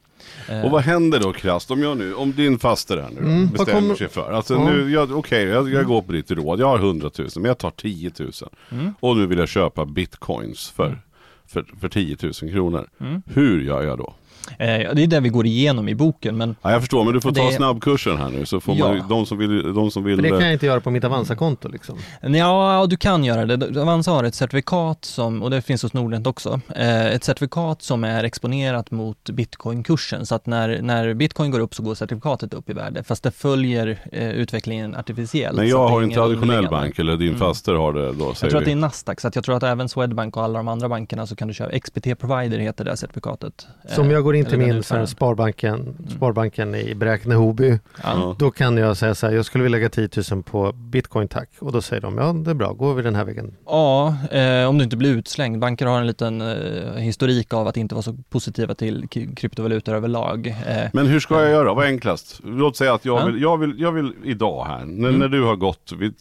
[0.49, 3.49] Eh, Och vad händer då krasst om jag nu, om din faster här nu Mm,
[3.49, 4.33] bestämmer kommer- sig för.
[4.33, 7.45] Alltså nu, jag- okej jag, jag går på ditt råd, jag har 100 000 men
[7.45, 8.31] jag tar 10 000.
[8.71, 8.95] Mm.
[9.01, 10.99] Och nu vill jag köpa bitcoins för,
[11.47, 12.89] för, för 10 000 kronor.
[13.01, 13.23] Mm.
[13.27, 14.15] Hur gör jag då?
[14.59, 17.21] Eh, det är det vi går igenom i boken, men Ja, jag förstår men du
[17.21, 18.89] får ta Det- snabbkursen här nu så får Ja.
[18.89, 20.91] man de som vill, de som vill För det kan eh, jag inte göra på
[20.91, 21.99] mitt Avanza-konto liksom.
[22.23, 23.81] Ja, du kan göra det.
[23.83, 28.05] Avanza har ett certifikat som, och det finns hos Nordnet också, eh, ett certifikat som
[28.05, 30.27] är exponerat mot bitcoinkursen.
[30.27, 33.31] Så att när, när bitcoin går upp så går certifikatet upp i värde, fast det
[33.31, 35.57] följer eh, utvecklingen artificiellt.
[35.57, 37.41] Men jag har en traditionell bank eller din Mm.
[37.41, 39.63] faster har det då Jag tror att det är Nasdaq, så att jag tror att
[39.63, 42.97] även Swedbank och alla de andra bankerna så kan du köpa XBT Provider heter det
[42.97, 43.67] certifikatet.
[43.95, 45.07] Så om jag går in Till eller den min så här, utfärdaren.
[45.07, 47.79] Sparbanken, Sparbanken i Bräkne-Hoby, Ja.
[48.05, 48.37] Ja.
[48.39, 51.49] då kan jag säga så här, jag skulle vilja lägga 10 000 på bitcoin tack.
[51.59, 53.55] Och då säger de, ja det är bra, går vi den här vägen.
[53.67, 55.59] Ja, eh, om du inte blir utslängd.
[55.61, 60.47] Banker har en liten eh, historik av att inte vara så positiva till kryptovalutor överlag.
[60.47, 61.75] Eh, Men hur ska jag göra?
[61.75, 62.41] Vad är enklast?
[62.45, 63.27] Låt säga att jag Ja.
[63.27, 65.21] vill, jag vill, jag vill idag här, när, Mm.
[65.21, 66.13] när du har gått, vi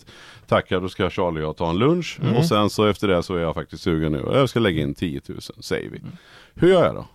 [0.48, 2.36] tackar, då ska Charlie och jag ta en lunch Mm.
[2.38, 4.24] och sen så efter det så är jag faktiskt sugen nu.
[4.34, 5.98] Jag ska lägga in 10 000 säger vi.
[5.98, 6.12] Mm.
[6.56, 7.06] Hur gör jag då?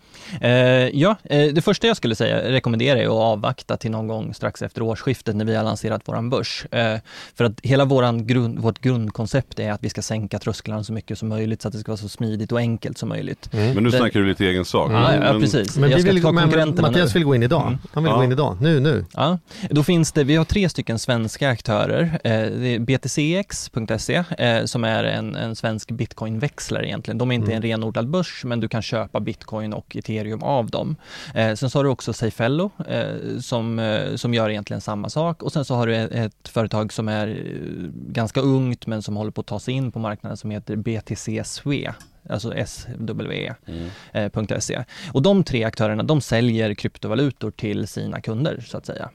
[0.41, 0.51] Eh,
[0.89, 4.63] ja, eh, det första jag skulle säga, rekommendera är att avvakta till någon gång strax
[4.63, 6.67] efter årsskiftet när vi har lanserat våran börs.
[6.71, 6.97] Eh,
[7.35, 11.19] för att hela våran grund, vårt grundkoncept är att vi ska sänka trösklarna så mycket
[11.19, 13.49] som möjligt så att det ska vara så smidigt och enkelt som möjligt.
[13.53, 14.91] Men nu snackar du lite egen sak.
[14.93, 15.77] Ja, ja, Men- precis.
[15.79, 17.19] Men, jag vi ska vill, ta men Mattias nu.
[17.21, 17.67] vill gå in idag.
[17.67, 17.79] Mm.
[17.93, 18.17] Han vill Ja.
[18.17, 19.05] gå in idag, nu, nu.
[19.15, 19.39] Ja,
[19.71, 22.03] då finns det, vi har tre stycken svenska aktörer.
[22.25, 27.19] Eh, det är btcx.se eh, som är en, en svensk bitcoinväxlare egentligen.
[27.19, 27.57] De är inte Mm.
[27.57, 30.97] en renodlad börs men du kan köpa bitcoin och ethereum av dem.
[31.35, 35.43] Eh, sen så har du också Seifello eh, som, eh, som gör egentligen samma sak
[35.43, 39.17] och sen så har du ett, ett företag som är eh, ganska ungt men som
[39.17, 41.95] håller på att ta sig in på marknaden som heter BTC Swe.
[42.29, 43.89] Alltså SWE Mm.
[44.13, 44.85] eh, .se.
[45.13, 49.11] Och de tre aktörerna, de säljer kryptovalutor till sina kunder så att säga.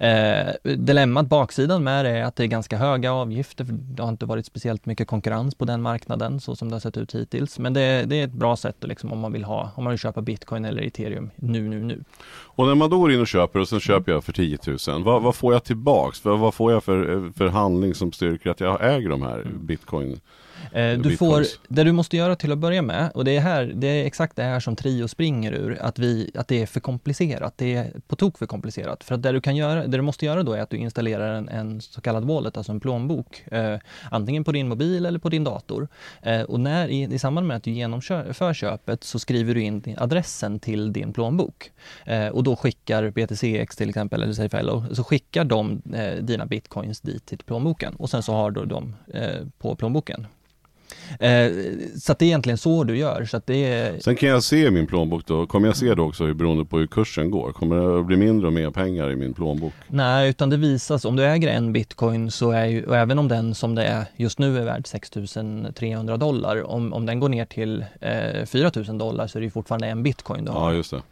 [0.00, 4.10] Eh, dilemmat, baksidan med det är att det är ganska höga avgifter, för det har
[4.10, 7.58] inte varit speciellt mycket konkurrens på den marknaden så som det har sett ut hittills.
[7.58, 9.98] Men det, det är ett bra sätt liksom, om man vill ha, om man vill
[9.98, 12.04] köpa bitcoin eller ethereum nu, nu, nu.
[12.54, 15.02] Och när man då går in och köper och sen köper jag för 10 000.
[15.02, 16.24] Vad, vad får jag tillbaks?
[16.24, 20.20] Vad, vad får jag för, för handling som styrker att jag äger de här bitcoin?
[20.72, 23.72] Eh, du får, det du måste göra till att börja med, och det är, här,
[23.74, 26.80] det är exakt det här som Trio springer ur, att, vi, att det är för
[26.80, 27.54] komplicerat.
[27.56, 29.04] Det är på tok för komplicerat.
[29.04, 31.34] För att det du, kan göra, det du måste göra då är att du installerar
[31.34, 33.78] en, en så kallad wallet, alltså en plånbok, eh,
[34.10, 35.88] antingen på din mobil eller på din dator.
[36.22, 39.96] Eh, och när, i, i samband med att du genomför köpet så skriver du in
[39.98, 41.70] adressen till din plånbok.
[42.06, 47.00] Eh, och då skickar BTCX till exempel, eller Safefellow, så skickar de eh, dina bitcoins
[47.00, 50.26] dit till plånboken och sen så har du dem eh, på plånboken.
[51.20, 51.50] Eh,
[51.98, 53.24] så att det är egentligen så du gör.
[53.24, 55.46] Så att det är, Sen kan jag se i min plånbok då.
[55.46, 57.52] Kommer jag se då också hur, beroende på hur kursen går?
[57.52, 59.72] Kommer det att bli mindre och mer pengar i min plånbok?
[59.88, 63.28] nej, utan det visas, om du äger en bitcoin så är ju, och även om
[63.28, 67.44] den som det är just nu är värd 6300 dollar, om, om den går ner
[67.44, 70.70] till eh, 4000 dollar så är det ju fortfarande en bitcoin du har.
[70.70, 71.02] Ja, just det.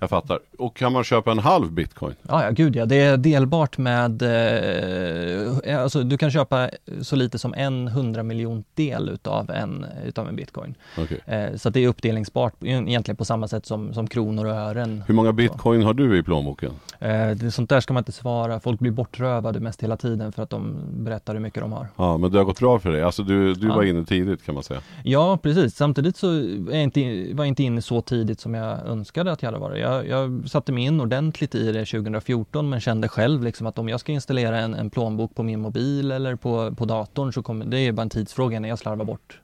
[0.00, 0.38] Jag fattar.
[0.58, 2.14] Och kan man köpa en halv bitcoin?
[2.28, 2.86] Ja, ja, gud ja.
[2.86, 6.70] Det är delbart med, eh, alltså du kan köpa
[7.02, 10.74] så lite som en hundra miljon del utav en, utav en bitcoin.
[10.98, 11.20] Okej.
[11.26, 15.04] Eh, så det är uppdelningsbart egentligen på samma sätt som, som kronor och ören.
[15.06, 16.70] Hur många bitcoin har du i plånboken?
[16.98, 18.60] Eh, det, sånt där ska man inte svara.
[18.60, 21.86] Folk blir bortrövade mest hela tiden för att de berättar hur mycket de har.
[21.96, 23.02] Ja, men det har gått bra för dig.
[23.02, 23.74] Alltså du, du Ja.
[23.76, 24.80] var inne tidigt kan man säga.
[25.04, 25.76] Ja, precis.
[25.76, 26.30] Samtidigt så
[26.72, 27.00] är inte,
[27.34, 29.80] var jag inte inne så tidigt som jag önskade att jag hade varit.
[29.80, 33.88] Jag, jag satte mig in ordentligt i det 2014 men kände själv liksom att om
[33.88, 37.66] jag ska installera en, en plånbok på min mobil eller på, på datorn så kommer
[37.66, 39.40] det är bara en tidsfråga när jag slarvar bort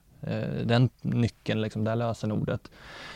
[0.63, 2.71] den nyckeln, liksom, det här lösenordet.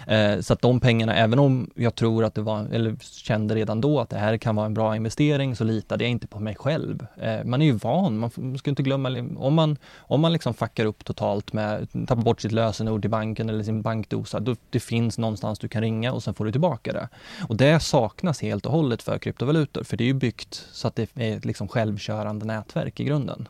[0.07, 3.81] Eh, så att de pengarna, även om jag tror att det var, eller kände redan
[3.81, 6.55] då att det här kan vara en bra investering, så litade jag inte på mig
[6.55, 7.05] själv.
[7.21, 10.85] Eh, man är ju van, man, ska inte glömma, om man, om man liksom fuckar
[10.85, 15.17] upp totalt med, tappar bort sitt lösenord i banken eller sin bankdosa, då det finns
[15.17, 17.09] någonstans du kan ringa och sen får du tillbaka det.
[17.47, 20.95] Och det saknas helt och hållet för kryptovalutor, för det är ju byggt så att
[20.95, 23.47] det är ett liksom självkörande nätverk i grunden.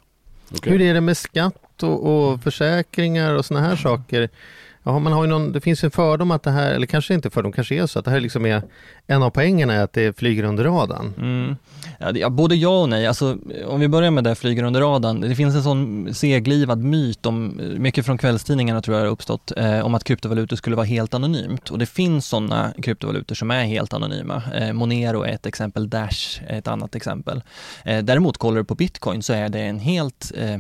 [0.56, 0.74] Okej.
[0.74, 4.30] Hur är det med skatt skatt och, och försäkringar och såna här saker.
[4.84, 7.30] Ja, man har ju någon, det finns en fördom att det här, eller kanske inte
[7.30, 8.62] fördom, kanske är så att det här liksom är
[9.08, 11.14] en av poängerna är att det flyger under radarn.
[11.18, 11.56] Mm.
[12.00, 13.08] Ja, det, både ja och nej.
[13.08, 15.22] Alltså, om vi börjar med det flyger under radarn.
[15.22, 19.86] Det finns en sån seglivad myt, om, mycket från kvällstidningarna tror jag har uppstått, eh,
[19.86, 21.70] om att kryptovalutor skulle vara helt anonymt.
[21.70, 24.44] Och det finns sådana kryptovalutor som är helt anonyma.
[24.56, 27.42] Eh, Monero är ett exempel, Dash är ett annat exempel.
[27.86, 30.58] Eh, däremot kollar du på bitcoin så är det en helt eh,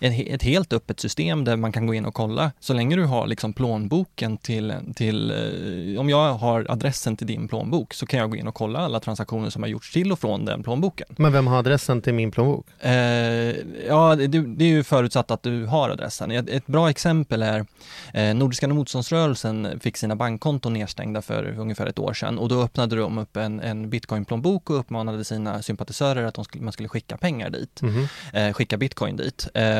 [0.00, 2.52] ett helt öppet system där man kan gå in och kolla.
[2.60, 7.48] Så länge du har liksom plånboken till, till eh, om jag har adressen till din
[7.48, 10.18] plånbok så kan jag gå in och kolla alla transaktioner som har gjorts till och
[10.18, 11.06] från den plånboken.
[11.16, 12.66] Men vem har adressen till min plånbok?
[12.80, 12.92] Eh,
[13.88, 16.30] ja, det, det, är ju förutsatt att du har adressen.
[16.30, 17.66] Ett, ett bra exempel är
[18.14, 22.96] eh, Nordiska motståndsrörelsen fick sina bankkonton nedstängda för ungefär ett år sedan och då öppnade
[22.96, 27.16] de upp en, en bitcoin-plånbok och uppmanade sina sympatisörer att de skulle, man skulle skicka
[27.16, 27.94] pengar dit, mm
[28.32, 28.52] -hmm.
[28.52, 29.48] skicka bitcoin dit.
[29.54, 29.73] Eh,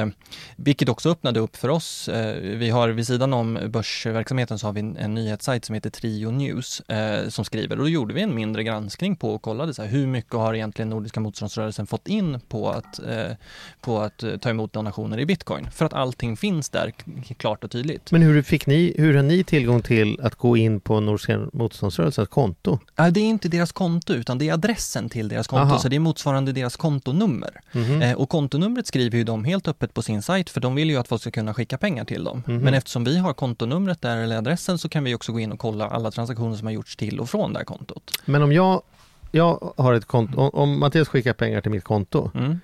[0.56, 2.08] vilket också öppnade upp för oss.
[2.08, 5.90] Eh, vi har vid sidan om börsverksamheten så har vi en, en nyhetssajt som heter
[5.90, 9.74] Trio News eh, som skriver och då gjorde vi en mindre granskning på och kollade
[9.74, 13.36] så här, hur mycket har egentligen Nordiska motståndsrörelsen fått in på att, eh,
[13.80, 15.70] på att eh, ta emot donationer i bitcoin.
[15.70, 16.92] För att allting finns där
[17.36, 18.12] klart och tydligt.
[18.12, 22.28] Men hur fick ni, hur har ni tillgång till att gå in på Nordiska motståndsrörelsens
[22.28, 22.78] konto?
[23.10, 25.78] Det är inte deras konto utan det är adressen till deras konto, Aha.
[25.78, 27.60] så det är motsvarande deras kontonummer.
[27.72, 28.14] Mm -hmm.
[28.14, 31.08] och kontonumret skriver ju de helt öppet på sin sajt för de vill ju att
[31.08, 32.42] folk ska kunna skicka pengar till dem.
[32.46, 32.62] Mm.
[32.62, 35.58] Men eftersom vi har kontonumret där eller adressen så kan vi också gå in och
[35.58, 38.10] kolla alla transaktioner som har gjorts till och från det här kontot.
[38.24, 38.82] Men om jag,
[39.30, 42.60] jag har ett konto, om, om Mattias skickar pengar till mitt konto, mm.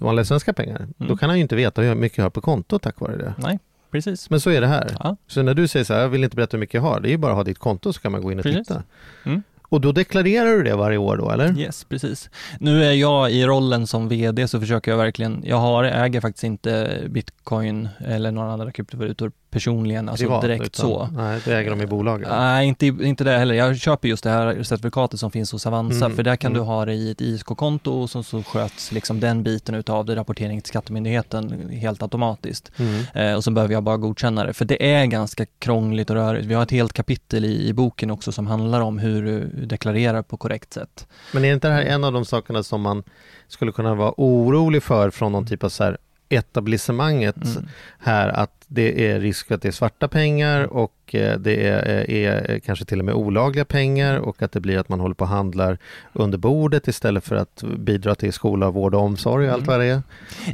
[0.00, 0.94] vanliga svenska pengar, mm.
[0.98, 3.34] då kan han ju inte veta hur mycket jag har på kontot tack vare det.
[3.38, 3.58] Nej.
[3.90, 4.30] Precis.
[4.30, 4.96] Men så är det här.
[5.00, 5.16] Ja.
[5.26, 7.08] Så när du säger så här, jag vill inte berätta hur mycket jag har, det
[7.08, 8.68] är ju bara att ha ditt konto så kan man gå in och Precis.
[8.68, 8.82] titta.
[9.24, 9.42] Mm.
[9.68, 11.58] Och då deklarerar du det varje år då eller?
[11.58, 12.30] Yes, precis.
[12.60, 16.44] Nu är jag i rollen som VD så försöker jag verkligen, jag har, äger faktiskt
[16.44, 21.08] inte bitcoin eller några andra kryptovalutor personligen, alltså Privat, direkt utan, så.
[21.12, 22.28] Nej, du äger dem i bolaget?
[22.28, 23.54] Nej, inte, inte det heller.
[23.54, 26.62] Jag köper just det här certifikatet som finns hos Avanza, mm, för där kan mm.
[26.62, 30.16] du ha det i ett ISK-konto och så, så sköts liksom den biten utav det,
[30.16, 32.72] rapportering till Skattemyndigheten helt automatiskt.
[32.76, 33.04] Mm.
[33.14, 36.46] Eh, och så behöver jag bara godkänna det, för det är ganska krångligt och rörigt.
[36.46, 40.22] Vi har ett helt kapitel i, i boken också som handlar om hur du deklarerar
[40.22, 41.06] på korrekt sätt.
[41.32, 43.02] Men är inte det här en av de sakerna som man
[43.48, 47.68] skulle kunna vara orolig för från någon typ av så här etablissemanget mm.
[47.98, 52.10] här att det är risk för att det är svarta pengar och eh, det är,
[52.10, 55.24] är, kanske till och med olagliga pengar och att det blir att man håller på
[55.24, 55.78] och handlar
[56.12, 59.72] under bordet istället för att bidra till skola, vård och omsorg och allt mm.
[59.72, 60.02] vad det är.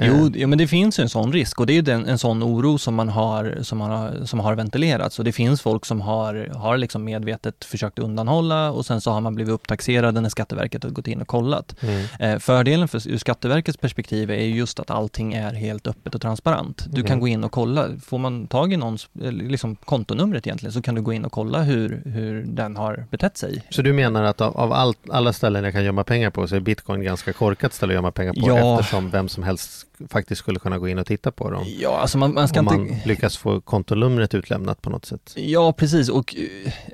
[0.07, 0.41] Jo, eh.
[0.41, 2.95] ja, men det finns en sån risk och det är den, en sån oro som
[2.95, 6.77] man har, som man har, som har ventilerats och det finns folk som har, har
[6.77, 11.09] liksom medvetet försökt undanhålla och sen så har man blivit upptaxerade när Skatteverket har gått
[11.09, 11.77] in och kollat.
[11.83, 12.07] Mm.
[12.19, 16.85] Eh, fördelen för, ur Skatteverkets perspektiv är just att allting är helt öppet och transparent.
[16.91, 17.07] Du mm.
[17.07, 19.77] kan gå in och kolla får man tag i någons liksom,
[20.41, 23.63] kontonumret egentligen så kan du gå in och kolla hur, hur den har betett sig.
[23.71, 26.57] Så du menar att av, av allt, alla ställen jag kan gömma pengar på så
[26.57, 28.81] är bitcoin ganska korkat ställe att gömma pengar på ja.
[28.81, 31.65] eftersom vem som helst faktiskt skulle kunna gå in och titta på dem?
[31.79, 32.93] Ja, alltså man, man ska Om inte...
[32.93, 35.33] man lyckas få kontonumret utlämnat på något sätt?
[35.37, 36.37] Ja, precis och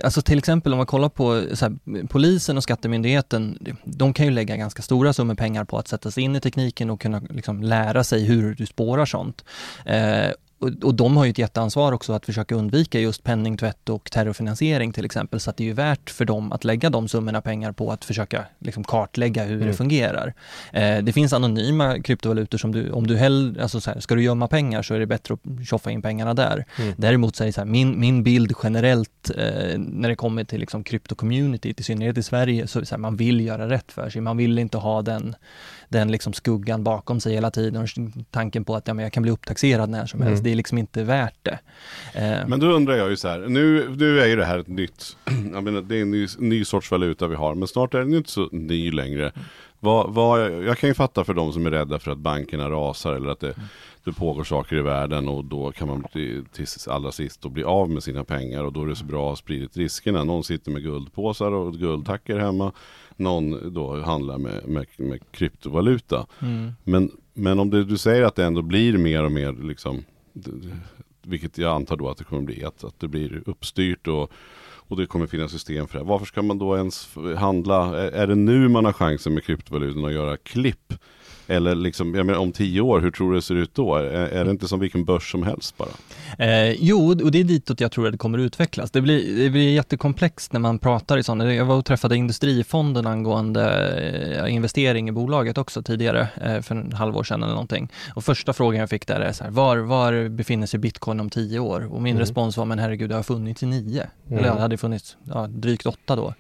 [0.04, 4.56] alltså till exempel om man kollar på här, polisen och skattemyndigheten, de kan ju lägga
[4.56, 8.04] ganska stora summor pengar på att sätta sig in i tekniken och kunna liksom lära
[8.04, 9.44] sig hur du spårar sånt.
[9.84, 10.30] Eh,
[10.84, 15.04] och, de har ju ett jätteansvar också att försöka undvika just penningtvätt och terrorfinansiering till
[15.04, 15.40] exempel.
[15.40, 18.04] Så att det är ju värt för dem att lägga de summorna pengar på att
[18.04, 19.66] försöka liksom kartlägga hur mm.
[19.66, 20.34] det fungerar.
[20.72, 24.22] Eh, det finns anonyma kryptovalutor som du, om du hellre, alltså så här, ska du
[24.22, 26.64] gömma pengar så är det bättre att tjoffa in pengarna där.
[26.78, 26.94] Mm.
[26.96, 30.60] Däremot så är det så här, min, min bild generellt eh, när det kommer till
[30.60, 34.20] liksom krypto-communityt, i synnerhet i Sverige, så så här, man vill göra rätt för sig.
[34.20, 35.36] Man vill inte ha den
[35.88, 37.88] den liksom skuggan bakom sig hela tiden och
[38.30, 40.40] tanken på att ja, men jag kan bli upptaxerad när som helst.
[40.40, 40.44] Mm.
[40.44, 41.58] Det är liksom inte värt det.
[42.14, 42.48] Eh.
[42.48, 45.16] Men då undrar jag ju så här, nu, nu är ju det här ett nytt,
[45.52, 48.10] jag menar, det är en ny, ny sorts valuta vi har, men snart är den
[48.10, 49.32] ju inte så ny längre.
[49.80, 53.12] Vad, vad, jag kan ju fatta för de som är rädda för att bankerna rasar
[53.12, 53.54] eller att det,
[54.06, 57.64] det pågår saker i världen och då kan man bli, till allra sist då bli
[57.64, 60.24] av med sina pengar och då är det så bra att ha spridit riskerna.
[60.24, 62.72] Någon sitter med guldpåsar och guldtackor hemma
[63.16, 66.26] någon då handlar med, med, med kryptovaluta.
[66.42, 66.72] Mm.
[66.84, 70.04] Men, men om det, du säger att det ändå blir mer och mer liksom,
[71.22, 74.32] vilket jag antar då att det kommer bli, att, att det blir uppstyrt och,
[74.88, 76.04] och det kommer finnas system för det.
[76.04, 77.98] Varför ska man då ens handla?
[78.00, 80.94] Är, är det nu man har chansen med kryptovalutorna att göra klipp
[81.46, 83.94] Eller liksom, jag menar, om tio år, hur tror du det ser ut då?
[83.96, 85.88] Är, är det inte som vilken börs som helst bara?
[86.38, 88.90] Eh, jo, och det är ditåt jag tror att det kommer att utvecklas.
[88.90, 91.54] Det blir, det blir jättekomplext när man pratar i sådana.
[91.54, 93.64] Jag var och träffade Industrifonden angående
[94.44, 97.88] eh, investering i bolaget också tidigare, eh, för en halvår sedan eller någonting.
[98.14, 101.30] Och första frågan jag fick där är så här, var, var befinner sig bitcoin om
[101.30, 101.92] tio år?
[101.94, 102.20] Och min Mm.
[102.20, 104.06] respons var, men herregud, det har funnits i nio.
[104.26, 104.38] Mm.
[104.38, 106.34] Eller det hade funnits ja, drygt åtta då.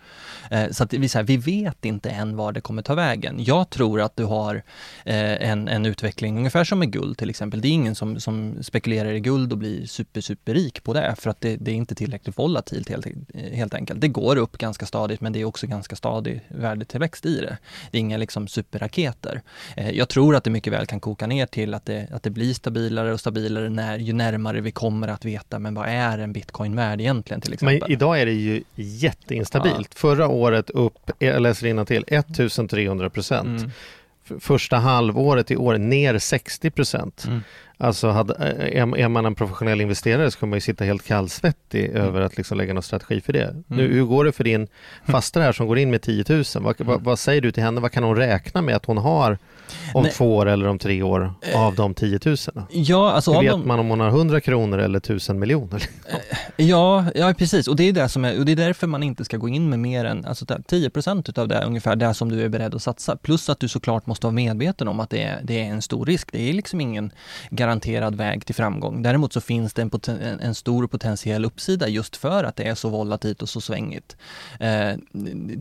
[0.50, 3.34] Eh, så att vi, så här, vi vet inte än var det kommer ta vägen.
[3.38, 4.62] Jag tror att du har
[5.04, 7.60] en, en utveckling, ungefär som med guld till exempel.
[7.60, 11.30] Det är ingen som, som spekulerar i guld och blir super, superrik på det, för
[11.30, 13.06] att det, det är inte tillräckligt volatilt helt,
[13.52, 14.00] helt enkelt.
[14.00, 17.58] Det går upp ganska stadigt, men det är också ganska stadig värdetillväxt i det.
[17.90, 19.42] Det är inga liksom superraketer.
[19.76, 22.30] Eh, jag tror att det mycket väl kan koka ner till att det, att det
[22.30, 26.32] blir stabilare och stabilare när, ju närmare vi kommer att veta, men vad är en
[26.32, 27.80] bitcoin värd egentligen till exempel?
[27.80, 29.94] Men idag är det ju jätteinstabilt.
[29.94, 33.60] Förra året upp, jag läser till 1300 procent.
[33.60, 33.70] Mm.
[34.40, 37.24] Första halvåret i år ner 60 procent.
[37.26, 37.40] Mm.
[37.78, 41.84] Alltså hade, är, är man en professionell investerare så kommer man ju sitta helt kallsvettig
[41.90, 42.02] Mm.
[42.02, 43.54] över att liksom lägga någon strategi för det.
[43.66, 44.68] Nu, hur går det för din
[45.06, 46.44] faster här som går in med 10 000?
[46.54, 47.80] Vad, vad, vad säger du till henne?
[47.80, 49.38] Vad kan hon räkna med att hon har
[49.94, 50.12] om Nej.
[50.12, 52.36] två år eller om tre år av de 10 000?
[52.70, 55.82] Ja, alltså Hur av vet de- man om hon har 100 kronor eller 1000 miljoner?
[56.56, 57.68] Ja, ja precis.
[57.68, 59.70] Och det är det som är, och det är därför man inte ska gå in
[59.70, 60.90] med mer än alltså där, 10
[61.28, 63.16] utav det ungefär, det som du är beredd att satsa.
[63.16, 66.06] Plus att du såklart måste vara medveten om att det är, det är en stor
[66.06, 66.32] risk.
[66.32, 67.10] Det är liksom ingen
[67.50, 69.02] garanterad väg till framgång.
[69.02, 72.74] Däremot så finns det en, poten, en, stor potentiell uppsida just för att det är
[72.74, 74.16] så volatilt och så svängigt.
[74.60, 74.90] Eh,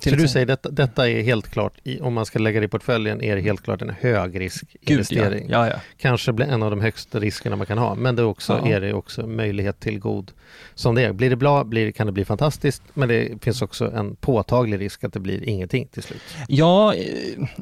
[0.04, 3.22] Så du säger detta, detta är helt klart, om man ska lägga det i portföljen,
[3.24, 5.50] är det helt klart en Gud, högriskinvestering.
[5.50, 5.68] ja.
[5.68, 5.80] Ja, ja.
[5.98, 8.82] Kanske blir en av de högsta riskerna man kan ha, men det är, också, är
[8.82, 10.32] det också möjlighet till god
[10.76, 11.14] som det är.
[11.14, 15.04] Blir det bra blir, kan det bli fantastiskt, men det finns också en påtaglig risk
[15.04, 16.22] att det blir ingenting till slut.
[16.48, 17.04] Ja, eh,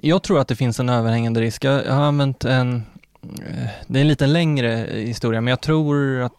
[0.02, 1.64] jag tror att det finns en överhängande risk.
[1.64, 2.76] Jag har använt en,
[3.24, 6.34] eh, det är en lite längre historia, men jag tror att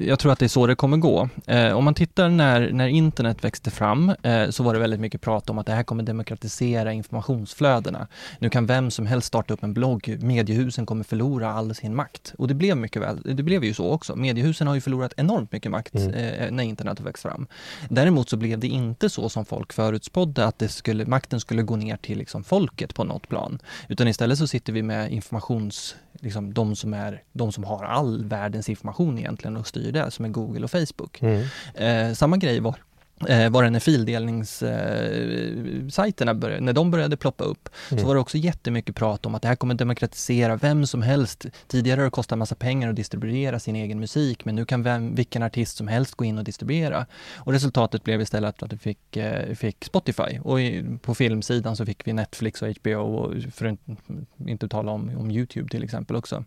[0.00, 1.28] jag tror att det är så det kommer gå.
[1.46, 5.20] Eh, om man tittar när, när internet växte fram eh, så var det väldigt mycket
[5.20, 8.06] prat om att det här kommer demokratisera informationsflödena.
[8.38, 12.34] Nu kan vem som helst starta upp en blogg, mediehusen kommer förlora all sin makt.
[12.38, 14.16] Och det blev mycket väl, det blev ju så också.
[14.16, 16.14] Mediehusen har ju förlorat enormt mycket makt Mm.
[16.14, 17.46] eh, när internet har växt fram.
[17.88, 21.76] Däremot så blev det inte så som folk förutspådde att det skulle, makten skulle gå
[21.76, 23.58] ner till liksom folket på något plan.
[23.88, 28.24] Utan istället så sitter vi med informations, liksom de som, är, de som har all
[28.24, 31.22] världens information egentligen och styr det, som är Google och Facebook.
[31.22, 31.44] Mm.
[31.74, 32.74] Eh, samma grej var
[33.28, 38.00] eh, var det när fildelningssajterna började, när de började ploppa upp, Mm.
[38.00, 41.46] så var det också jättemycket prat om att det här kommer demokratisera vem som helst.
[41.66, 45.14] Tidigare har det kostat massa pengar att distribuera sin egen musik, men nu kan vem,
[45.14, 47.06] vilken artist som helst gå in och distribuera.
[47.36, 51.86] Och resultatet blev istället att vi fick, eh, fick Spotify och i, på filmsidan så
[51.86, 53.78] fick vi Netflix och HBO och för att
[54.48, 56.44] inte tala om, om Youtube till exempel också.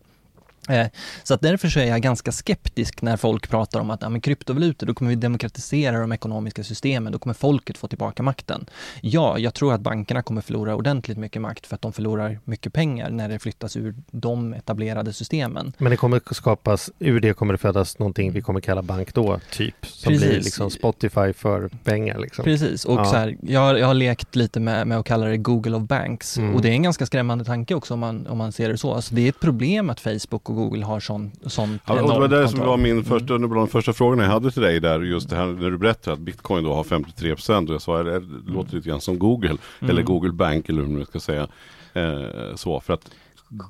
[0.68, 0.86] Eh,
[1.22, 4.20] Så att därför så är jag ganska skeptisk när folk pratar om att ja, men
[4.20, 8.66] kryptovalutor, då kommer vi demokratisera de ekonomiska systemen, då kommer folket få tillbaka makten.
[9.00, 12.72] Ja, jag tror att bankerna kommer förlora ordentligt mycket makt för att de förlorar mycket
[12.72, 15.72] pengar när det flyttas ur de etablerade systemen.
[15.78, 19.40] Men det kommer skapas, ur det kommer det födas någonting vi kommer kalla bank då,
[19.52, 19.74] typ.
[19.86, 20.28] Som Precis.
[20.28, 22.18] blir liksom Spotify för pengar.
[22.18, 22.44] Liksom.
[22.44, 23.04] Precis, och Ja.
[23.04, 26.38] så här, jag, jag har lekt lite med, med att kalla det Google of Banks
[26.38, 26.54] Mm.
[26.54, 28.94] och det är en ganska skrämmande tanke också om man, om man ser det så.
[28.94, 32.18] Alltså det är ett problem att Facebook och Google har sån, sånt Ja, och det
[32.20, 33.04] var det som var min Mm.
[33.04, 33.50] första, mm.
[33.50, 36.20] de första frågorna jag hade till dig där, just det här när du berättade att
[36.20, 40.04] bitcoin då har 53% och jag sa det låter lite grann som Google, eller Mm.
[40.04, 41.48] Google Bank eller hur man ska säga.
[41.92, 43.10] Eh, så för att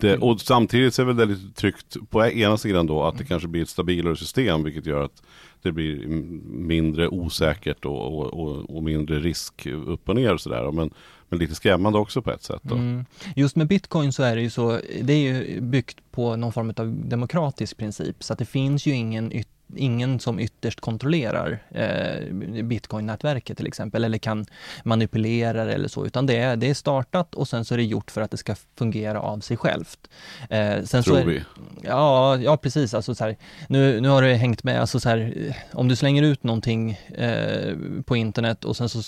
[0.01, 3.25] det, och samtidigt så är väl det lite tryggt på ena sidan då att det
[3.25, 5.23] kanske blir ett stabilare system vilket gör att
[5.63, 6.07] det blir
[6.47, 10.73] mindre osäkert och, och, och, och mindre risk upp och ner och sådär.
[10.73, 10.91] Men,
[11.33, 12.61] men lite skrämmande också på ett sätt.
[12.63, 12.75] Då.
[12.75, 13.05] Mm.
[13.37, 16.73] Just med bitcoin så är det ju så, det är ju byggt på någon form
[16.77, 22.33] av demokratisk princip så att det finns ju ingen yttre ingen som ytterst kontrollerar eh,
[22.63, 24.47] bitcoin-nätverket till exempel eller kan
[24.85, 27.85] manipulera det eller så utan det är, det är startat och sen så är det
[27.85, 30.09] gjort för att det ska fungera av sig självt.
[30.51, 31.43] Eh, sen Tror är, vi.
[31.83, 32.95] Ja, ja precis.
[32.95, 33.37] Alltså, så här,
[33.69, 37.77] nu, nu har det hängt med, alltså, så här, om du slänger ut någonting eh,
[38.05, 39.01] på internet och sen så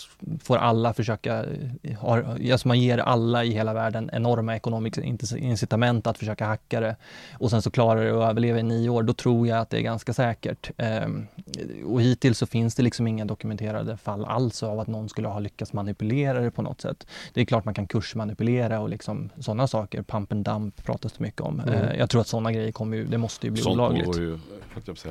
[0.42, 1.44] får alla försöka,
[1.82, 5.02] eh, har, alltså man ger alla i hela världen enorma ekonomiska
[5.36, 6.96] incitament att försöka hacka det
[7.38, 9.78] och sen så klarar det att överleva i nio år, då tror jag att det
[9.78, 10.53] är ganska säkert.
[10.76, 11.08] Eh,
[11.84, 15.38] och hittills så finns det liksom inga dokumenterade fall alls av att någon skulle ha
[15.38, 17.06] lyckats manipulera det på något sätt.
[17.34, 21.20] Det är klart man kan kursmanipulera och liksom sådana saker, pump and dump pratas det
[21.24, 21.60] mycket om.
[21.60, 21.74] Mm.
[21.74, 24.18] Eh, jag tror att sådana grejer kommer ju, det måste ju bli Sånt olagligt.
[24.18, 24.38] ju,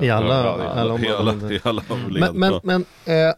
[0.00, 1.52] alla- i alla alla, i alla, områden.
[1.52, 2.34] i alla led.
[2.34, 3.34] Men, men, men eh,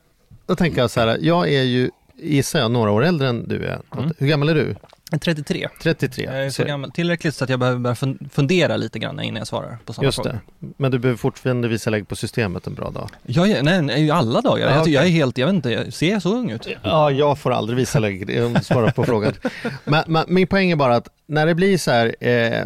[0.47, 3.65] då tänker jag så här, jag är ju, gissar jag, några år äldre än du
[3.65, 3.81] är.
[3.99, 4.13] Mm.
[4.19, 4.75] Hur gammal är du?
[5.21, 5.69] 33.
[5.83, 6.25] 33.
[6.25, 9.37] Jag är så gammal, tillräckligt så att jag behöver börja fun- fundera lite grann innan
[9.37, 10.31] jag svarar på sådana Just frågor.
[10.59, 10.67] det.
[10.77, 13.11] Men du behöver fortfarande visa lägg på systemet en bra dag.
[13.27, 14.67] Jag är, nej, nej, alla dagar.
[14.67, 14.93] Ja, jag, okej.
[14.93, 16.69] jag är helt, jag vet inte, jag ser jag så ung ut?
[16.83, 19.33] Ja, jag får aldrig visa lägg, om du svarar på frågan.
[19.85, 22.65] Men, men min poäng är bara att när det blir så här, eh,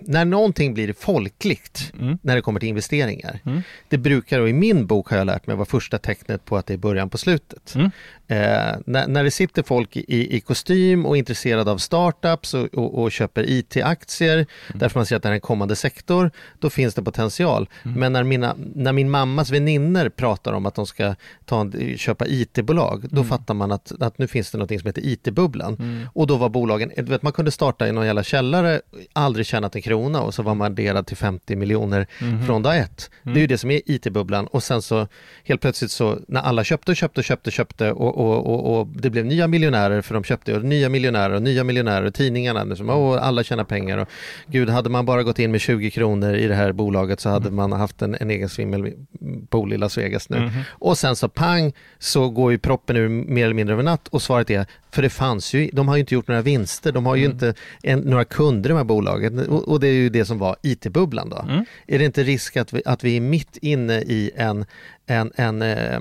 [0.00, 2.18] när någonting blir folkligt, Mm.
[2.22, 3.62] när det kommer till investeringar, Mm.
[3.88, 6.66] det brukar, och i min bok har jag lärt mig, vara första tecknet på att
[6.66, 7.74] det är början på slutet.
[7.74, 7.90] Mm.
[8.30, 13.02] Eh, när, när det sitter folk i, i kostym och intresserade av startups och, och,
[13.02, 14.34] och köper IT-aktier
[14.68, 14.78] Mm.
[14.78, 17.68] därför man ser att det är en kommande sektor, då finns det potential.
[17.84, 18.00] Mm.
[18.00, 21.14] Men när, mina, när min mammas vänner pratar om att de ska
[21.44, 23.28] ta en, köpa IT-bolag, då Mm.
[23.28, 26.06] fattar man att, att nu finns det något som heter IT-bubblan.
[26.14, 28.80] Och då var bolagen, vet, man kunde starta i någon jävla källare,
[29.12, 32.46] aldrig tjänat en krona och så var man värderad till 50 miljoner Mhm.
[32.46, 33.10] från dag ett.
[33.22, 35.06] Det är ju det som är IT-bubblan och sen så
[35.44, 38.86] helt plötsligt så när alla köpte och köpte och köpte köpte och, och, och, och
[38.86, 42.64] det blev nya miljonärer för de köpte och nya miljonärer och nya miljonärer och tidningarna
[42.64, 43.98] liksom, och alla tjänar pengar.
[43.98, 44.08] Och
[44.46, 47.50] gud hade man bara gått in med 20 kronor i det här bolaget så hade
[47.50, 50.50] man haft en, en egen svimmelpool i Las Vegas nu.
[50.70, 54.08] Och sen så pang så går ju proppen ur mer eller mindre över natt.
[54.08, 57.06] Och svaret är för det fanns ju, de har ju inte gjort några vinster, de
[57.06, 59.38] har ju inte en, några kunder i de här bolagen.
[59.48, 61.44] Och, och det är ju det som var IT-bubblan då.
[61.86, 64.64] Är det inte risk att vi, att vi är mitt inne i en
[65.08, 65.98] en, en eh,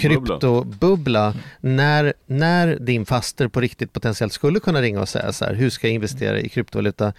[0.00, 5.54] kryptobubbla när, när din faster på riktigt potentiellt skulle kunna ringa och säga så här,
[5.54, 7.12] hur ska jag investera i kryptovaluta?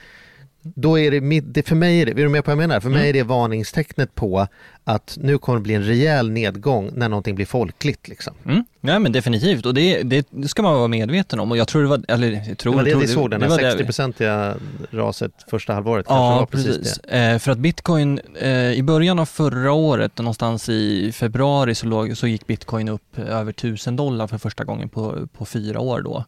[0.62, 1.12] Då är
[1.42, 2.80] det, för mig, är det, är du med på vad jag menar?
[2.80, 4.48] För mig är det varningstecknet på
[4.84, 8.08] att nu kommer det bli en rejäl nedgång när någonting blir folkligt.
[8.08, 8.34] Liksom.
[8.46, 8.64] Mm.
[8.84, 11.88] Ja men definitivt och det, det ska man vara medveten om och jag tror det
[11.88, 14.56] var, eller jag tror, Det var det vi såg, den det var här det- 60-procentiga
[14.92, 16.06] raset första halvåret.
[16.10, 17.00] Ja, var precis.
[17.04, 17.18] det.
[17.32, 22.18] Eh, för att bitcoin, eh, i början av förra året, någonstans i februari, så, låg,
[22.18, 26.26] så gick bitcoin upp över 1000 dollar för första gången på, på fyra år då.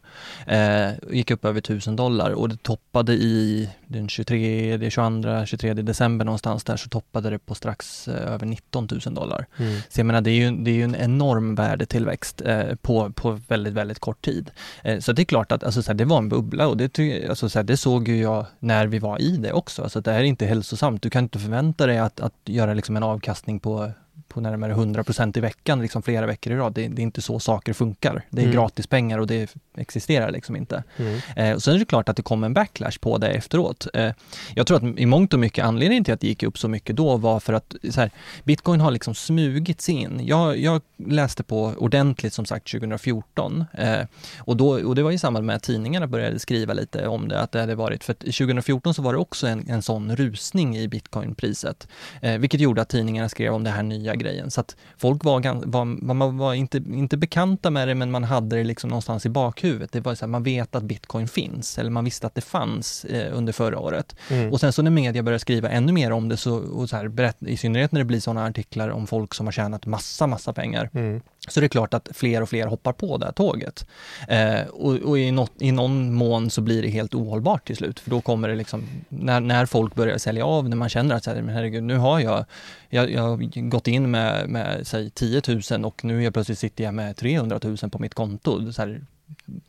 [0.52, 6.24] Eh, gick upp över 1000 dollar och det toppade i den 23, 22, 23 december
[6.24, 9.46] någonstans där så toppade det på strax eh, över 19 000 dollar.
[9.56, 9.80] Mm.
[9.88, 13.40] Så jag menar det är ju, det är ju en enorm värdetillväxt eh, på, på
[13.48, 14.50] väldigt, väldigt kort tid.
[14.82, 17.28] Eh, så det är klart att alltså, så här, det var en bubbla och det,
[17.28, 19.82] alltså, så här, det såg ju jag när vi var i det också.
[19.82, 21.02] Alltså, det här är inte hälsosamt.
[21.02, 23.90] Du kan inte förvänta dig att, att göra liksom, en avkastning på
[24.34, 26.72] på närmare 100% i veckan, liksom flera veckor i rad.
[26.72, 28.22] Det, det är inte så saker funkar.
[28.30, 28.56] Det är Mm.
[28.56, 30.82] gratis pengar och det existerar liksom inte.
[30.96, 31.20] Mm.
[31.36, 33.86] Eh, och sen är det klart att det kom en backlash på det efteråt.
[33.94, 34.10] Eh,
[34.54, 36.96] jag tror att i mångt och mycket anledningen till att det gick upp så mycket
[36.96, 38.10] då var för att här,
[38.44, 40.20] bitcoin har liksom smugits in.
[40.24, 44.00] Jag, jag läste på ordentligt som sagt 2014 eh,
[44.38, 47.40] och, då, och det var i samband med att tidningarna började skriva lite om det,
[47.40, 50.76] att det hade varit, för att 2014 så var det också en, en sån rusning
[50.76, 51.88] i bitcoinpriset,
[52.20, 54.50] eh, vilket gjorde att tidningarna skrev om det här nya grejen.
[54.50, 58.56] Så att folk var, var, man var inte, inte bekanta med det, men man hade
[58.56, 59.92] det liksom någonstans i bakhuvudet.
[59.92, 63.04] Det var så här, man vet att bitcoin finns, eller man visste att det fanns
[63.04, 64.16] eh, under förra året.
[64.30, 64.52] Mm.
[64.52, 67.08] Och sen så när media börjar skriva ännu mer om det, så, och så här,
[67.08, 70.52] berätt, i synnerhet när det blir sådana artiklar om folk som har tjänat massa, massa
[70.52, 73.86] pengar, Mm så det är klart att fler och fler hoppar på det här tåget.
[74.28, 78.00] Eh, och och i, något, i någon mån så blir det helt ohållbart till slut,
[78.00, 81.24] för då kommer det liksom, när, när folk börjar sälja av, när man känner att
[81.24, 82.44] så här, men herregud, nu har jag,
[82.88, 86.84] jag, jag har gått in med, med säg 10 000 och nu jag plötsligt sitter
[86.84, 88.72] jag med 300 000 på mitt konto.
[88.72, 89.00] Så här,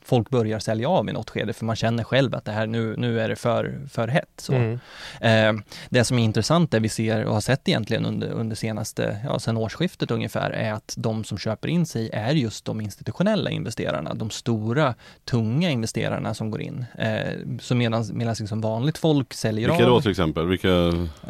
[0.01, 2.95] folk börjar sälja av i något skede, för man känner själv att det här, nu,
[2.97, 4.29] nu är det för, för hett.
[4.37, 4.53] Så.
[4.53, 4.79] Mm.
[5.21, 9.17] Eh, det som är intressant, det vi ser och har sett egentligen under, under senaste,
[9.23, 13.49] ja sen årsskiftet ungefär, är att de som köper in sig är just de institutionella
[13.49, 14.95] investerarna, de stora,
[15.25, 16.85] tunga investerarna som går in.
[16.97, 19.89] Eh, så medan, medan liksom vanligt folk säljer Vilka av.
[19.89, 20.47] då till exempel?
[20.47, 20.69] Vilka?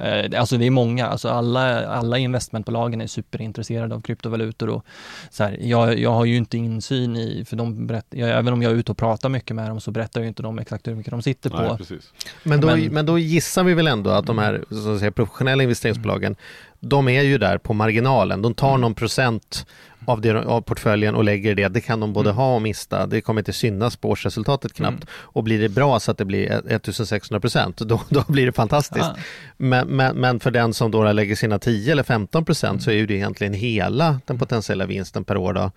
[0.01, 4.85] Eh, Alltså det är många, alltså alla, alla investmentbolagen är superintresserade av kryptovalutor och
[5.29, 8.61] så här, jag, jag har ju inte insyn i, för de berätt, jag, även om
[8.61, 10.95] jag är ute och pratar mycket med dem så berättar ju inte de exakt hur
[10.95, 11.57] mycket de sitter på.
[11.61, 12.13] Nej, precis.
[12.43, 13.05] Men, då, Men- men...
[13.05, 16.35] då gissar vi väl ändå att de här så att säga, professionella investeringsbolagen,
[16.79, 18.41] de är ju där på marginalen.
[18.41, 19.65] De tar någon procent
[20.07, 21.67] av, det, av portföljen och lägger det.
[21.67, 23.07] Det kan de både ha och mista.
[23.07, 25.05] Det kommer inte synas på årsresultatet knappt.
[25.11, 29.05] Och blir det bra så att det blir 1600 procent, då, då blir det fantastiskt.
[29.05, 29.15] Ah.
[29.57, 32.95] Men, men, men för den som då lägger sina 10 eller 15 procent så är
[32.95, 35.53] ju det egentligen hela den potentiella vinsten per år.
[35.53, 35.71] Då.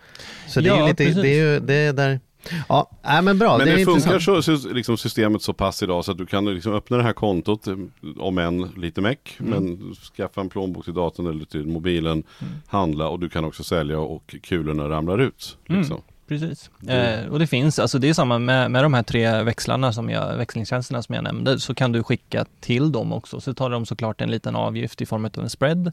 [0.49, 1.23] Så det är Ja, ju lite, precis.
[1.23, 2.21] det är ju det är där.
[2.69, 3.59] Ja, nej, men bra.
[3.59, 6.45] Men det det, funkar så, så liksom systemet så pass idag så att du kan
[6.55, 7.77] liksom öppna det här kontot eh,
[8.19, 9.51] om en lite meck Mm.
[9.51, 12.53] men skaffa en plånbok till datorn eller till mobilen, Mm.
[12.67, 15.59] handla och du kan också sälja och kulorna ramlar ut.
[15.69, 15.85] Mm.
[16.29, 16.71] Precis.
[16.81, 16.93] Det-
[17.25, 20.11] Eh, och det finns, alltså det är samma med, med de här tre växlarna som
[20.11, 23.41] jag, växlingstjänsterna som jag nämnde, så kan du skicka till dem också.
[23.41, 25.87] Så tar de såklart en liten avgift i form av en spread,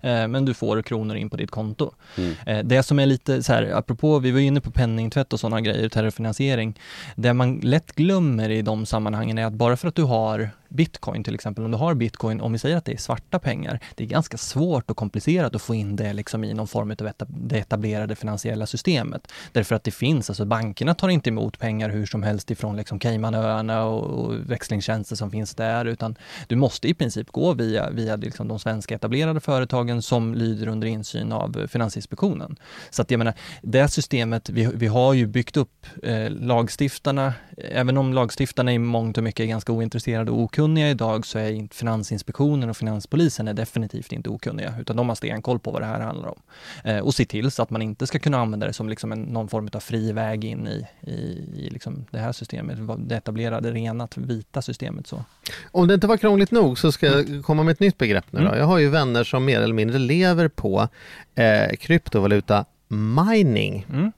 [0.00, 1.90] eh, men du får kronor in på ditt konto.
[2.18, 2.34] Mm.
[2.46, 5.60] Eh, det som är lite så här, apropå, vi var inne på penningtvätt och sådana
[5.60, 6.78] grejer, terrorfinansiering.
[7.16, 11.24] Det man lätt glömmer i de sammanhangen är att bara för att du har bitcoin
[11.24, 14.04] till exempel, om du har bitcoin, om vi säger att det är svarta pengar, det
[14.04, 17.58] är ganska svårt och komplicerat att få in det liksom i någon form av det
[17.58, 19.32] etablerade finansiella systemet.
[19.52, 22.98] Därför att det finns, alltså bankerna tar inte emot pengar hur som helst ifrån liksom
[22.98, 26.16] Caymanöarna och, och växlingstjänster som finns där, utan
[26.46, 30.86] du måste i princip gå via, via liksom de svenska etablerade företagen som lyder under
[30.86, 32.56] insyn av Finansinspektionen.
[32.90, 37.96] Så att jag menar, det systemet, vi, vi har ju byggt upp eh, lagstiftarna, även
[37.96, 41.76] om lagstiftarna i mångt och mycket är ganska ointresserade och okunniga idag så är inte
[41.76, 46.00] Finansinspektionen och Finanspolisen är definitivt inte okunniga, utan de har stenkoll på vad det här
[46.00, 46.40] handlar om.
[46.84, 49.22] Eh, och se till så att man inte ska kunna använda det som liksom en,
[49.22, 51.12] någon form av fri väg in i, i,
[51.56, 55.06] i liksom det här systemet, det etablerade, rena, vita systemet.
[55.06, 55.24] Så.
[55.70, 58.40] Om det inte var krångligt nog så ska jag komma med ett nytt begrepp nu
[58.40, 58.46] då.
[58.46, 58.58] Mm.
[58.58, 60.88] Jag har ju vänner som mer eller mindre lever på
[61.34, 63.86] eh, kryptovaluta mining.
[63.92, 64.12] Mm.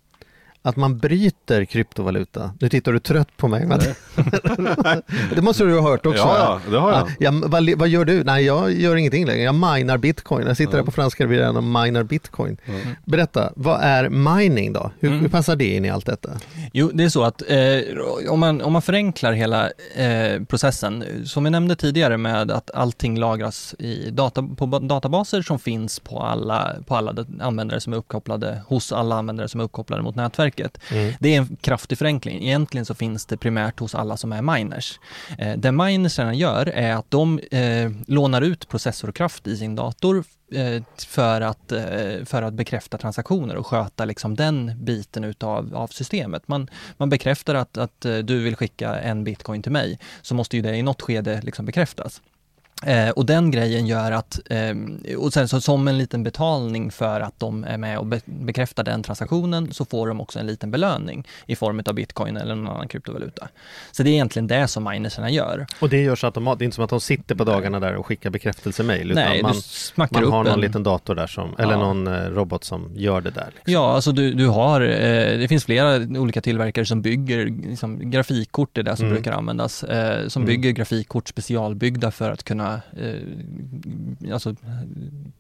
[0.67, 2.51] Att man bryter kryptovaluta.
[2.61, 3.67] Nu tittar du trött på mig.
[3.67, 3.81] Men
[5.35, 6.19] det måste du ha hört också.
[6.23, 7.01] Ja, det har jag.
[7.01, 8.25] Ja, ja, vad, vad gör du?
[8.25, 9.43] Nej, jag gör ingenting längre.
[9.43, 10.47] Jag minar bitcoin.
[10.47, 10.79] Jag sitter Ja.
[10.79, 12.57] här på franska rivieran och minar bitcoin.
[12.67, 12.81] Mm.
[13.05, 14.91] Berätta, vad är mining då?
[15.01, 15.21] Hur, Mm.
[15.21, 16.31] hur passar det in i allt detta?
[16.73, 19.65] Jo, det är så att eh, om, man, om man förenklar hela
[19.97, 25.43] eh, processen, som jag nämnde tidigare med att allting lagras i data, på ba- databaser
[25.43, 29.65] som finns på alla, på alla användare som är uppkopplade, hos alla användare som är
[29.65, 30.17] uppkopplade mot
[30.59, 30.79] nätverket.
[31.21, 32.43] Det är en kraftig förenkling.
[32.43, 35.01] Egentligen så finns det primärt hos alla som är miners.
[35.39, 40.83] Eh, det minersarna gör är att de eh, lånar ut processorkraft i sin dator eh,
[41.07, 46.49] för att, eh, för att bekräfta transaktioner och sköta liksom den biten utav av systemet.
[46.49, 50.57] Man, man bekräftar att, att eh, du vill skicka en bitcoin till mig, så måste
[50.57, 52.21] ju det i något skede liksom bekräftas.
[52.87, 57.21] Eh, och den grejen gör att, eh, och sen så som en liten betalning för
[57.21, 60.71] att de är med och be- bekräftar den transaktionen så får de också en liten
[60.71, 63.49] belöning i form av bitcoin eller någon annan kryptovaluta.
[63.93, 65.67] Så det är egentligen det som minerserna gör.
[65.81, 68.07] Och det görs automatiskt, det är inte som att de sitter på dagarna där och
[68.07, 69.55] skickar bekräftelsemail utan Nej, man,
[69.95, 70.61] man har någon en...
[70.61, 71.79] liten dator där som, eller Ja.
[71.79, 73.47] någon eh, robot som gör det där.
[73.55, 73.73] Liksom.
[73.73, 78.79] Ja, alltså du, du har, eh, det finns flera olika tillverkare som bygger liksom, grafikkort,
[78.79, 79.15] är det som Mm.
[79.15, 80.55] brukar användas, eh, som Mm.
[80.55, 84.55] bygger grafikkort specialbyggda för att kunna eh, alltså,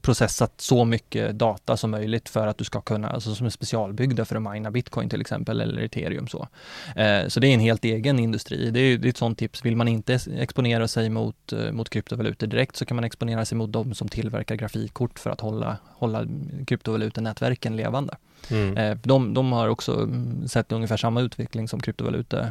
[0.03, 4.25] processa så mycket data som möjligt för att du ska kunna, alltså som är specialbyggda
[4.25, 6.49] för att mina bitcoin till exempel eller ethereum så.
[6.97, 8.70] Eh, så det är en helt egen industri.
[8.70, 11.91] Det är, det är ett sånt tips, vill man inte exponera sig mot, eh, mot
[11.91, 15.77] kryptovalutor direkt så kan man exponera sig mot de som tillverkar grafikkort för att hålla,
[15.85, 16.27] hålla
[16.66, 18.16] kryptovalutanätverken levande.
[18.51, 18.77] Mm.
[18.77, 22.49] Eh, de, de har också mm, sett ungefär samma utveckling som kryptovaluta eh,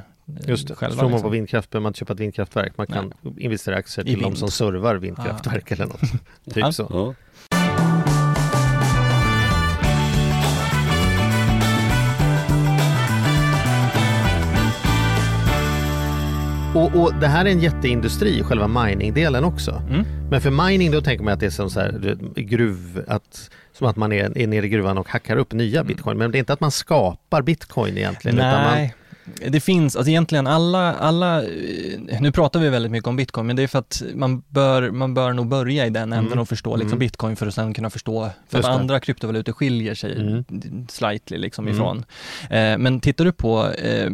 [0.47, 0.95] Just det, själva.
[0.95, 1.23] tror man liksom.
[1.23, 2.73] på vindkraft behöver man inte köpa ett vindkraftverk.
[2.77, 6.01] Man kan investera i aktier I till de som servar vindkraftverk eller något.
[6.45, 6.71] Typ Ja.
[6.71, 6.87] så.
[6.89, 7.13] Ja.
[16.75, 19.81] Och, och det här är en jätteindustri, själva mining-delen också.
[19.89, 20.05] Mm.
[20.29, 23.87] Men för mining då tänker man att det är som så här, gruv, att, som
[23.87, 26.17] att man är, är nere i gruvan och hackar upp nya bitcoin.
[26.17, 28.37] Men det är inte att man skapar bitcoin egentligen.
[28.37, 28.93] Utan man, Nej,
[29.49, 31.41] det finns, alltså egentligen alla, alla,
[32.19, 35.13] nu pratar vi väldigt mycket om bitcoin, men det är för att man bör, man
[35.13, 36.39] bör nog börja i den änden Mm.
[36.39, 36.99] och förstå liksom Mm.
[36.99, 40.45] bitcoin för att sen kunna förstå, för att andra kryptovalutor skiljer sig Mm.
[40.89, 41.75] slightly liksom Mm.
[41.77, 42.05] ifrån.
[42.49, 44.11] Eh, men tittar du på eh,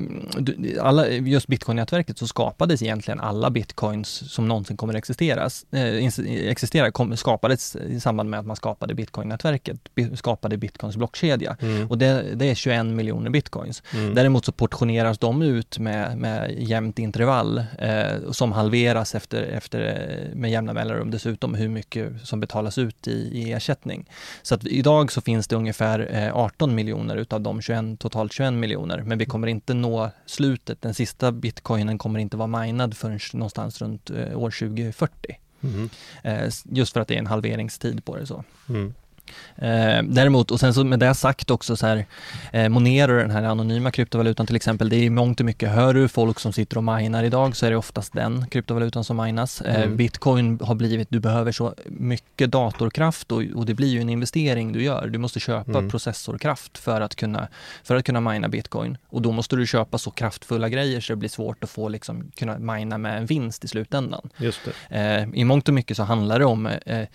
[0.81, 6.05] alla, just bitcoin-nätverket så skapades egentligen alla bitcoins som någonsin kommer existeras, eh,
[6.49, 11.57] existera, kom, skapades i samband med att man skapade bitcoin-nätverket, bi- skapade bitcoins blockkedja.
[11.61, 11.87] Mm.
[11.89, 13.83] Och det, det är 21 miljoner bitcoins.
[13.93, 14.15] Mm.
[14.15, 14.51] Däremot så
[14.99, 20.73] portioneras de ut med, med jämnt intervall eh, som halveras efter, efter, eh, med jämna
[20.73, 24.05] mellanrum dessutom hur mycket som betalas ut i, i ersättning.
[24.41, 28.53] Så att idag så finns det ungefär eh, 18 miljoner utav de 21, totalt 21
[28.53, 30.81] miljoner, men vi kommer inte nå slutet.
[30.81, 35.37] Den sista bitcoinen kommer inte vara minad förrän någonstans runt eh, år 2040.
[35.61, 35.89] Mm.
[36.23, 38.43] Eh, just för att det är en halveringstid på det så.
[38.69, 38.93] Mm.
[39.55, 42.05] Eh, däremot, och sen så med det sagt också så här,
[42.53, 45.93] eh, Monero, den här anonyma kryptovalutan till exempel, det är i mångt och mycket, hör
[45.93, 49.61] du folk som sitter och minar idag så är det oftast den kryptovalutan som minas.
[49.61, 49.97] Eh, Mm.
[49.97, 54.71] Bitcoin har blivit, du behöver så mycket datorkraft och, och det blir ju en investering
[54.73, 55.07] du gör.
[55.07, 55.89] Du måste köpa Mm.
[55.89, 57.47] processorkraft för att kunna,
[57.83, 61.17] för att kunna mina bitcoin och då måste du köpa så kraftfulla grejer så det
[61.17, 64.29] blir svårt att få liksom, kunna mina med en vinst i slutändan.
[64.37, 64.59] Just
[64.89, 64.97] det.
[65.23, 67.07] Eh, I mångt och mycket så handlar det om eh,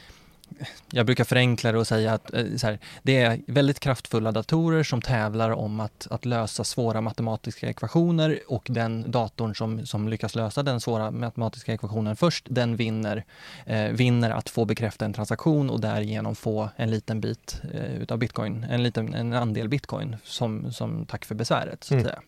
[0.93, 5.03] jag brukar förenkla det och säga att eh, här, det är väldigt kraftfulla datorer som
[5.03, 10.63] tävlar om att, att lösa svåra matematiska ekvationer och den datorn som, som lyckas lösa
[10.63, 13.25] den svåra matematiska ekvationen först, den vinner,
[13.67, 18.19] eh, vinner att få bekräfta en transaktion och därigenom få en liten bit eh, utav
[18.19, 21.85] bitcoin, en liten en andel bitcoin som, som tack för besväret.
[21.85, 22.05] Så att Mm.
[22.05, 22.21] säga.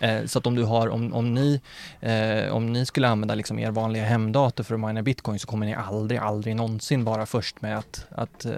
[0.00, 1.60] Eh, så att om du har, om, om, ni,
[2.00, 5.66] eh, om ni skulle använda liksom er vanliga hemdator för att mina bitcoin så kommer
[5.66, 8.52] ni aldrig, aldrig någonsin vara först med att, att eh,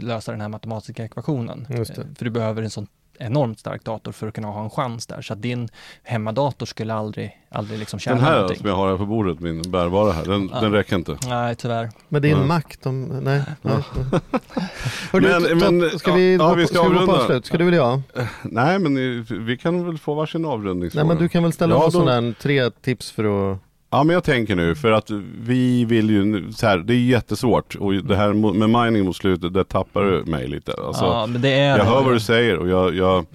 [0.00, 1.66] lösa den här matematiska ekvationen.
[1.70, 2.86] Eh, för du behöver en sån
[3.18, 5.22] enormt stark dator för att kunna ha en chans där.
[5.22, 5.68] Så att din
[6.02, 8.58] hemmadator skulle aldrig, aldrig liksom tjäna Den här någonting.
[8.58, 10.60] som jag har här på bordet, min bärbara här, den, Ja.
[10.60, 11.16] den räcker inte.
[11.28, 11.90] Nej, tyvärr.
[12.08, 12.48] Men det är en Mm.
[12.48, 13.42] Mac de, nej.
[13.62, 13.74] nej.
[15.12, 17.12] Hörru, Men- ta- men- ska vi, ja, vi på- ska ska avrunda.
[17.12, 17.46] avslut?
[17.46, 18.02] Ska du eller jag?
[18.42, 21.04] Nej men eh, vi kan väl få varsin avrundningsfråga.
[21.04, 23.58] Nej men du kan väl ställa Ja, någon sån där tre tips för att
[23.90, 25.10] Ja men jag tänker nu för att
[25.40, 29.54] vi vill ju, så här, det är jättesvårt och det här med mining mot slutet,
[29.54, 30.72] det tappar du mig lite.
[30.86, 31.84] Alltså, ja, men det är jag det.
[31.84, 33.26] hör vad du säger och jag, jag,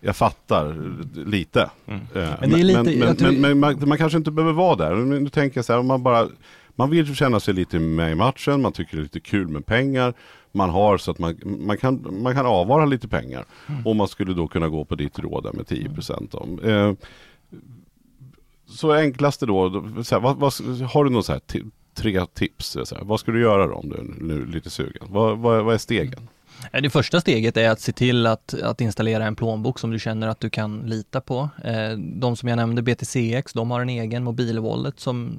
[0.00, 0.76] jag fattar
[1.26, 1.70] lite.
[1.86, 2.00] Mm.
[2.14, 4.94] Eh, Men lite- tror- man, man kanske inte behöver vara där.
[4.94, 6.28] Nu, tänker jag så här, om man bara
[6.76, 9.66] man vill känna sig lite med i matchen, man tycker det är lite kul med
[9.66, 10.14] pengar.
[10.52, 13.44] Man har så att man, man, kan, man kan avvara lite pengar.
[13.68, 13.86] Mm.
[13.86, 16.58] Och man skulle då kunna gå på ditt råd med 10% om.
[16.64, 16.92] Eh,
[18.66, 19.70] så enklaste då,
[20.04, 21.40] så här, vad, vad, har du några så här,
[21.94, 22.76] tre tips?
[22.84, 25.06] Så här, vad ska du göra då om du är nu lite sugen?
[25.10, 26.28] Vad, vad, vad är stegen?
[26.72, 29.98] Eh, Det första steget är att se till att, att installera en plånbok som du
[29.98, 31.48] känner att du kan lita på.
[31.64, 35.38] Eh, De som jag nämnde, BTCX, de har en egen mobilwallet som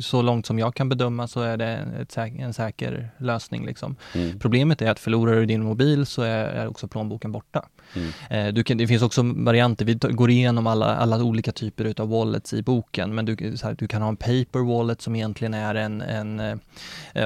[0.00, 1.78] så långt som jag kan bedöma så är det
[2.08, 3.66] säk- en säker lösning.
[3.66, 3.96] Liksom.
[4.14, 4.38] Mm.
[4.38, 7.64] Problemet är att förlorar du din mobil så är, är också plånboken borta.
[7.94, 8.08] Mm.
[8.30, 12.08] Eh, Du kan, det finns också varianter, vi går igenom alla, alla olika typer utav
[12.08, 15.74] wallets i boken, men du, här, du kan ha en paper wallet som egentligen är
[15.74, 16.60] en, en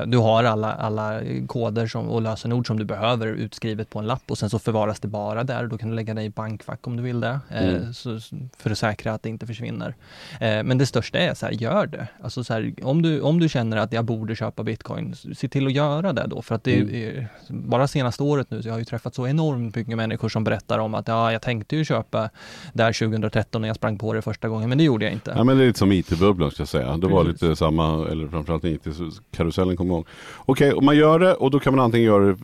[0.07, 4.23] du har alla, alla koder som, och lösenord som du behöver utskrivet på en lapp
[4.31, 5.67] och sen så förvaras det bara där.
[5.67, 7.93] Då kan du lägga det i bankfack om du vill det, eh, Mm.
[7.95, 8.19] så,
[8.59, 9.95] för att säkra att det inte försvinner.
[10.41, 12.09] Eh, Men det största är så här, gör det.
[12.23, 15.67] Alltså så här, om, du, om du känner att jag borde köpa bitcoin, se till
[15.67, 16.43] att göra det då.
[16.43, 16.95] För att det Mm.
[16.95, 20.45] är, bara senaste året nu så jag har ju träffat så enormt mycket människor som
[20.45, 22.31] berättar om att ja, jag tänkte ju köpa
[22.73, 25.33] där 2013 när jag sprang på det första gången, men det gjorde jag inte.
[25.37, 26.97] Ja men det är lite som IT-bubblan ska jag säga.
[26.97, 27.43] Det var Precis.
[27.43, 30.07] lite samma, eller framförallt IT-karusellen jag ihåg.
[30.37, 32.40] Okej, och man gör det och då kan man antingen göra det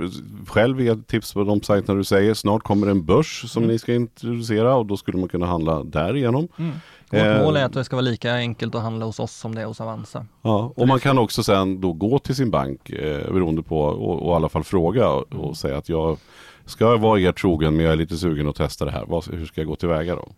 [0.47, 2.35] själv via tips på de sajterna du säger.
[2.35, 3.73] Snart kommer en börs som Mm.
[3.73, 6.49] ni ska introducera och då skulle man kunna handla därigenom.
[6.59, 6.73] Mm.
[7.11, 9.55] Vårt Eh, mål är att det ska vara lika enkelt att handla hos oss som
[9.55, 10.27] det är hos Avanza.
[10.43, 14.23] Ja, och man kan också sen då gå till sin bank eh, beroende på och,
[14.23, 16.19] och i alla fall fråga och, och säga att jag
[16.65, 19.05] ska vara er trogen men jag är lite sugen att testa det här.
[19.09, 20.29] Vad, hur ska jag gå tillväga då?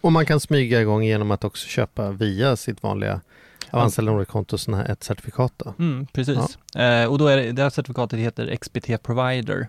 [0.00, 3.20] Och man kan smyga igång genom att också köpa via sitt vanliga
[3.72, 5.74] Avanza eller Nordnet-konto sån här ett certifikat då.
[5.78, 6.58] Mm, precis.
[6.76, 9.68] Eh, och då är det, det här certifikatet heter XBT Provider.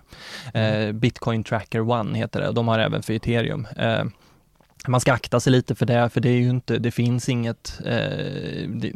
[0.54, 3.66] Eh, Bitcoin Tracker One heter det och de har även för ethereum.
[3.76, 4.04] Eh,
[4.86, 7.80] man ska akta sig lite för det, för det är ju inte, det finns inget
[7.84, 8.92] eh, det,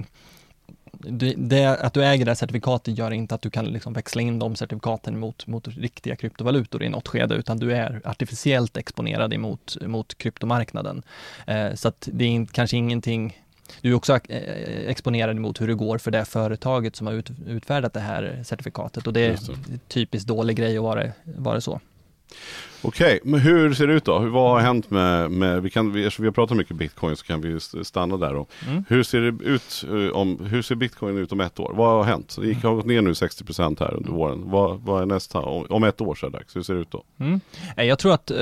[0.99, 4.23] det, det, att du äger det här certifikatet gör inte att du kan liksom växla
[4.23, 9.35] in de certifikaten mot, mot riktiga kryptovalutor i något skede, utan du är artificiellt exponerad
[9.35, 11.03] emot mot kryptomarknaden.
[11.47, 13.46] Eh, så att det är in, kanske ingenting
[13.81, 17.31] du är också eh, exponerad mot hur det går för det företaget som har ut,
[17.47, 21.81] utfärdat det här certifikatet och det är en typiskt dålig grej att vara, vara så.
[22.83, 24.19] Okej, men hur ser det ut då?
[24.19, 27.17] Hur, vad har hänt med, med vi, kan, vi, eftersom vi har pratat mycket bitcoin
[27.17, 28.47] så kan vi st- stanna där då.
[28.69, 28.85] Mm.
[28.89, 31.73] Hur ser det ut eh, om, hur ser bitcoin ut om ett år?
[31.77, 32.37] Vad har hänt?
[32.41, 34.43] Det gick, har gått ner nu 60% här under våren.
[34.45, 35.39] Vad, vad är nästa?
[35.41, 36.57] Om, om ett år så är det dags.
[36.57, 37.03] Hur ser det ut då?
[37.21, 37.41] Mm.
[37.77, 38.37] Eh, Jag tror att eh,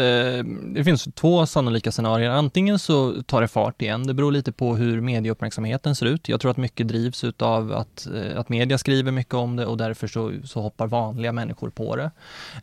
[0.74, 2.30] det finns två sannolika scenarier.
[2.30, 4.06] Antingen så tar det fart igen.
[4.06, 6.28] Det beror lite på hur medieuppmärksamheten ser ut.
[6.28, 9.76] Jag tror att mycket drivs utav att, eh, att media skriver mycket om det och
[9.76, 12.10] därför så, så hoppar vanliga människor på det.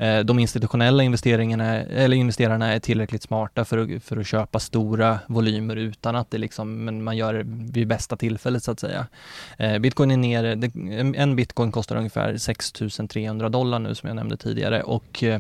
[0.06, 5.20] Eh, de institutionella investeringarna, eller investerarna är tillräckligt smarta för att, för att köpa stora
[5.28, 7.44] volymer utan att det liksom, men man gör det
[7.74, 9.08] vid bästa tillfället så att säga.
[9.58, 10.72] Eh, bitcoin är nere, det,
[11.18, 15.40] en- bitcoin kostar ungefär 6300 dollar nu som jag nämnde tidigare och eh,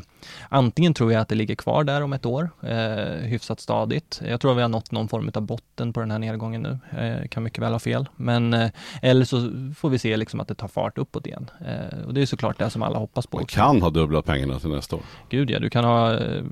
[0.50, 4.22] Antingen tror jag att det ligger kvar där om ett år, eh, hyfsat stadigt.
[4.28, 6.80] Jag tror att vi har nått någon form av botten på den här nedgången nu.
[7.00, 8.10] Eh, kan mycket väl ha fel.
[8.16, 8.70] Men, eh,
[9.02, 9.38] eller så
[9.78, 11.50] får vi se liksom att det tar fart uppåt igen.
[11.66, 13.38] Eh, och det är såklart det som alla hoppas på.
[13.38, 15.02] Man kan ha dubblat pengarna till nästa år.
[15.30, 16.43] Gud ja, du kan ha eh,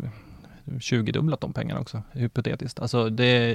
[0.80, 2.80] 20-dubblat de pengarna också, hypotetiskt.
[2.80, 3.53] Alltså det,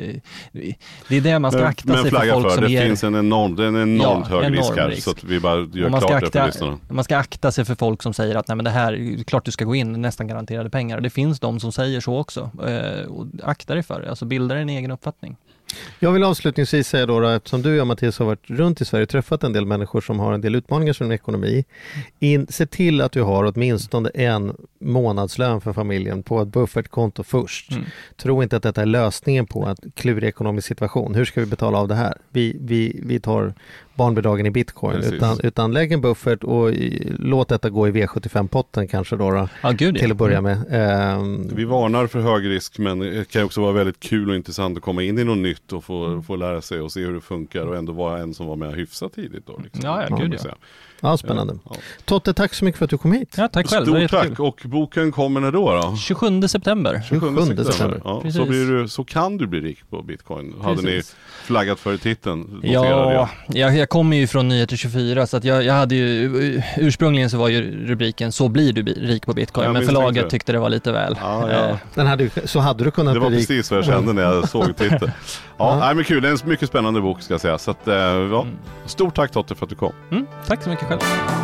[1.08, 2.86] det är det man ska akta men sig för folk för, som det ger...
[2.86, 4.88] finns en enorm, en enormt Ja, hög risk enorm här.
[4.88, 5.02] risk.
[5.04, 6.78] Så att vi bara gör man ska klart det för akta- lyssnarna.
[6.88, 9.50] Man ska akta sig för folk som säger att nej men det här, klart du
[9.50, 11.00] ska gå in, nästan garanterade pengar.
[11.00, 12.50] Det finns de som säger så också.
[12.66, 15.36] Eh, och akta dig för det, alltså bilda en egen uppfattning.
[15.98, 18.84] Jag vill avslutningsvis säga då, då eftersom du och jag Mattias har varit runt i
[18.84, 21.64] Sverige och träffat en del människor som har en del utmaningar som ekonomi.
[22.18, 27.70] In, se till att du har åtminstone en månadslön för familjen på ett buffertkonto först.
[27.70, 27.84] Mm.
[28.16, 31.14] Tro inte att detta är lösningen på en klurig ekonomisk situation.
[31.14, 32.14] Hur ska vi betala av det här?
[32.30, 33.54] Vi, vi, vi tar
[33.94, 34.96] barnbidragen i bitcoin.
[34.96, 35.12] Precis.
[35.12, 36.70] Utan, utan lägg en buffert och
[37.18, 40.58] låt detta gå i V75-potten kanske då, då Ja, gud till att börja med.
[40.70, 44.76] Ehm, Vi varnar för hög risk men det kan också vara väldigt kul och intressant
[44.76, 47.20] att komma in i något nytt och få, få lära sig och se hur det
[47.20, 49.46] funkar och ändå vara en som var med hyfsat tidigt.
[49.46, 49.80] Då, liksom.
[49.84, 50.54] Ja, ja, gud, ja.
[51.04, 51.54] Ja, spännande.
[51.70, 51.76] Ja.
[52.04, 53.34] Totte, tack så mycket för att du kom hit.
[53.36, 53.86] Ja, tack själv.
[53.86, 55.72] Det var Stort tack och boken kommer när då?
[55.82, 55.96] då?
[55.96, 57.02] 27 september.
[57.08, 58.00] 27 september.
[58.04, 58.48] Ja, så, Precis.
[58.48, 60.54] blir du, så kan du bli rik på bitcoin.
[60.62, 61.16] Hade ni Precis.
[61.44, 62.60] flaggat för titeln?
[62.62, 63.58] Ja, det.
[63.58, 67.38] jag, jag kommer ju från Nyheter 24 så att jag, jag hade ju, ursprungligen så
[67.38, 70.30] var ju rubriken Så blir du rik på bitcoin, Jag men förlaget det.
[70.30, 71.16] tyckte det var lite väl.
[71.20, 71.68] Ja, ja.
[71.68, 73.48] Eh, Den hade, så hade du kunnat Det var bli rik.
[73.48, 75.00] precis vad jag kände när jag såg titeln.
[75.02, 75.10] Ja,
[75.58, 75.78] Ja.
[75.80, 76.22] Nej, men kul.
[76.22, 77.58] Det är en mycket spännande bok ska jag säga.
[77.58, 78.42] Så att, eh, ja.
[78.42, 78.46] Mm.
[78.86, 79.92] Stort tack Totte för att du kom.
[80.10, 80.93] Mm, tack så mycket själv.
[80.94, 81.43] Danke.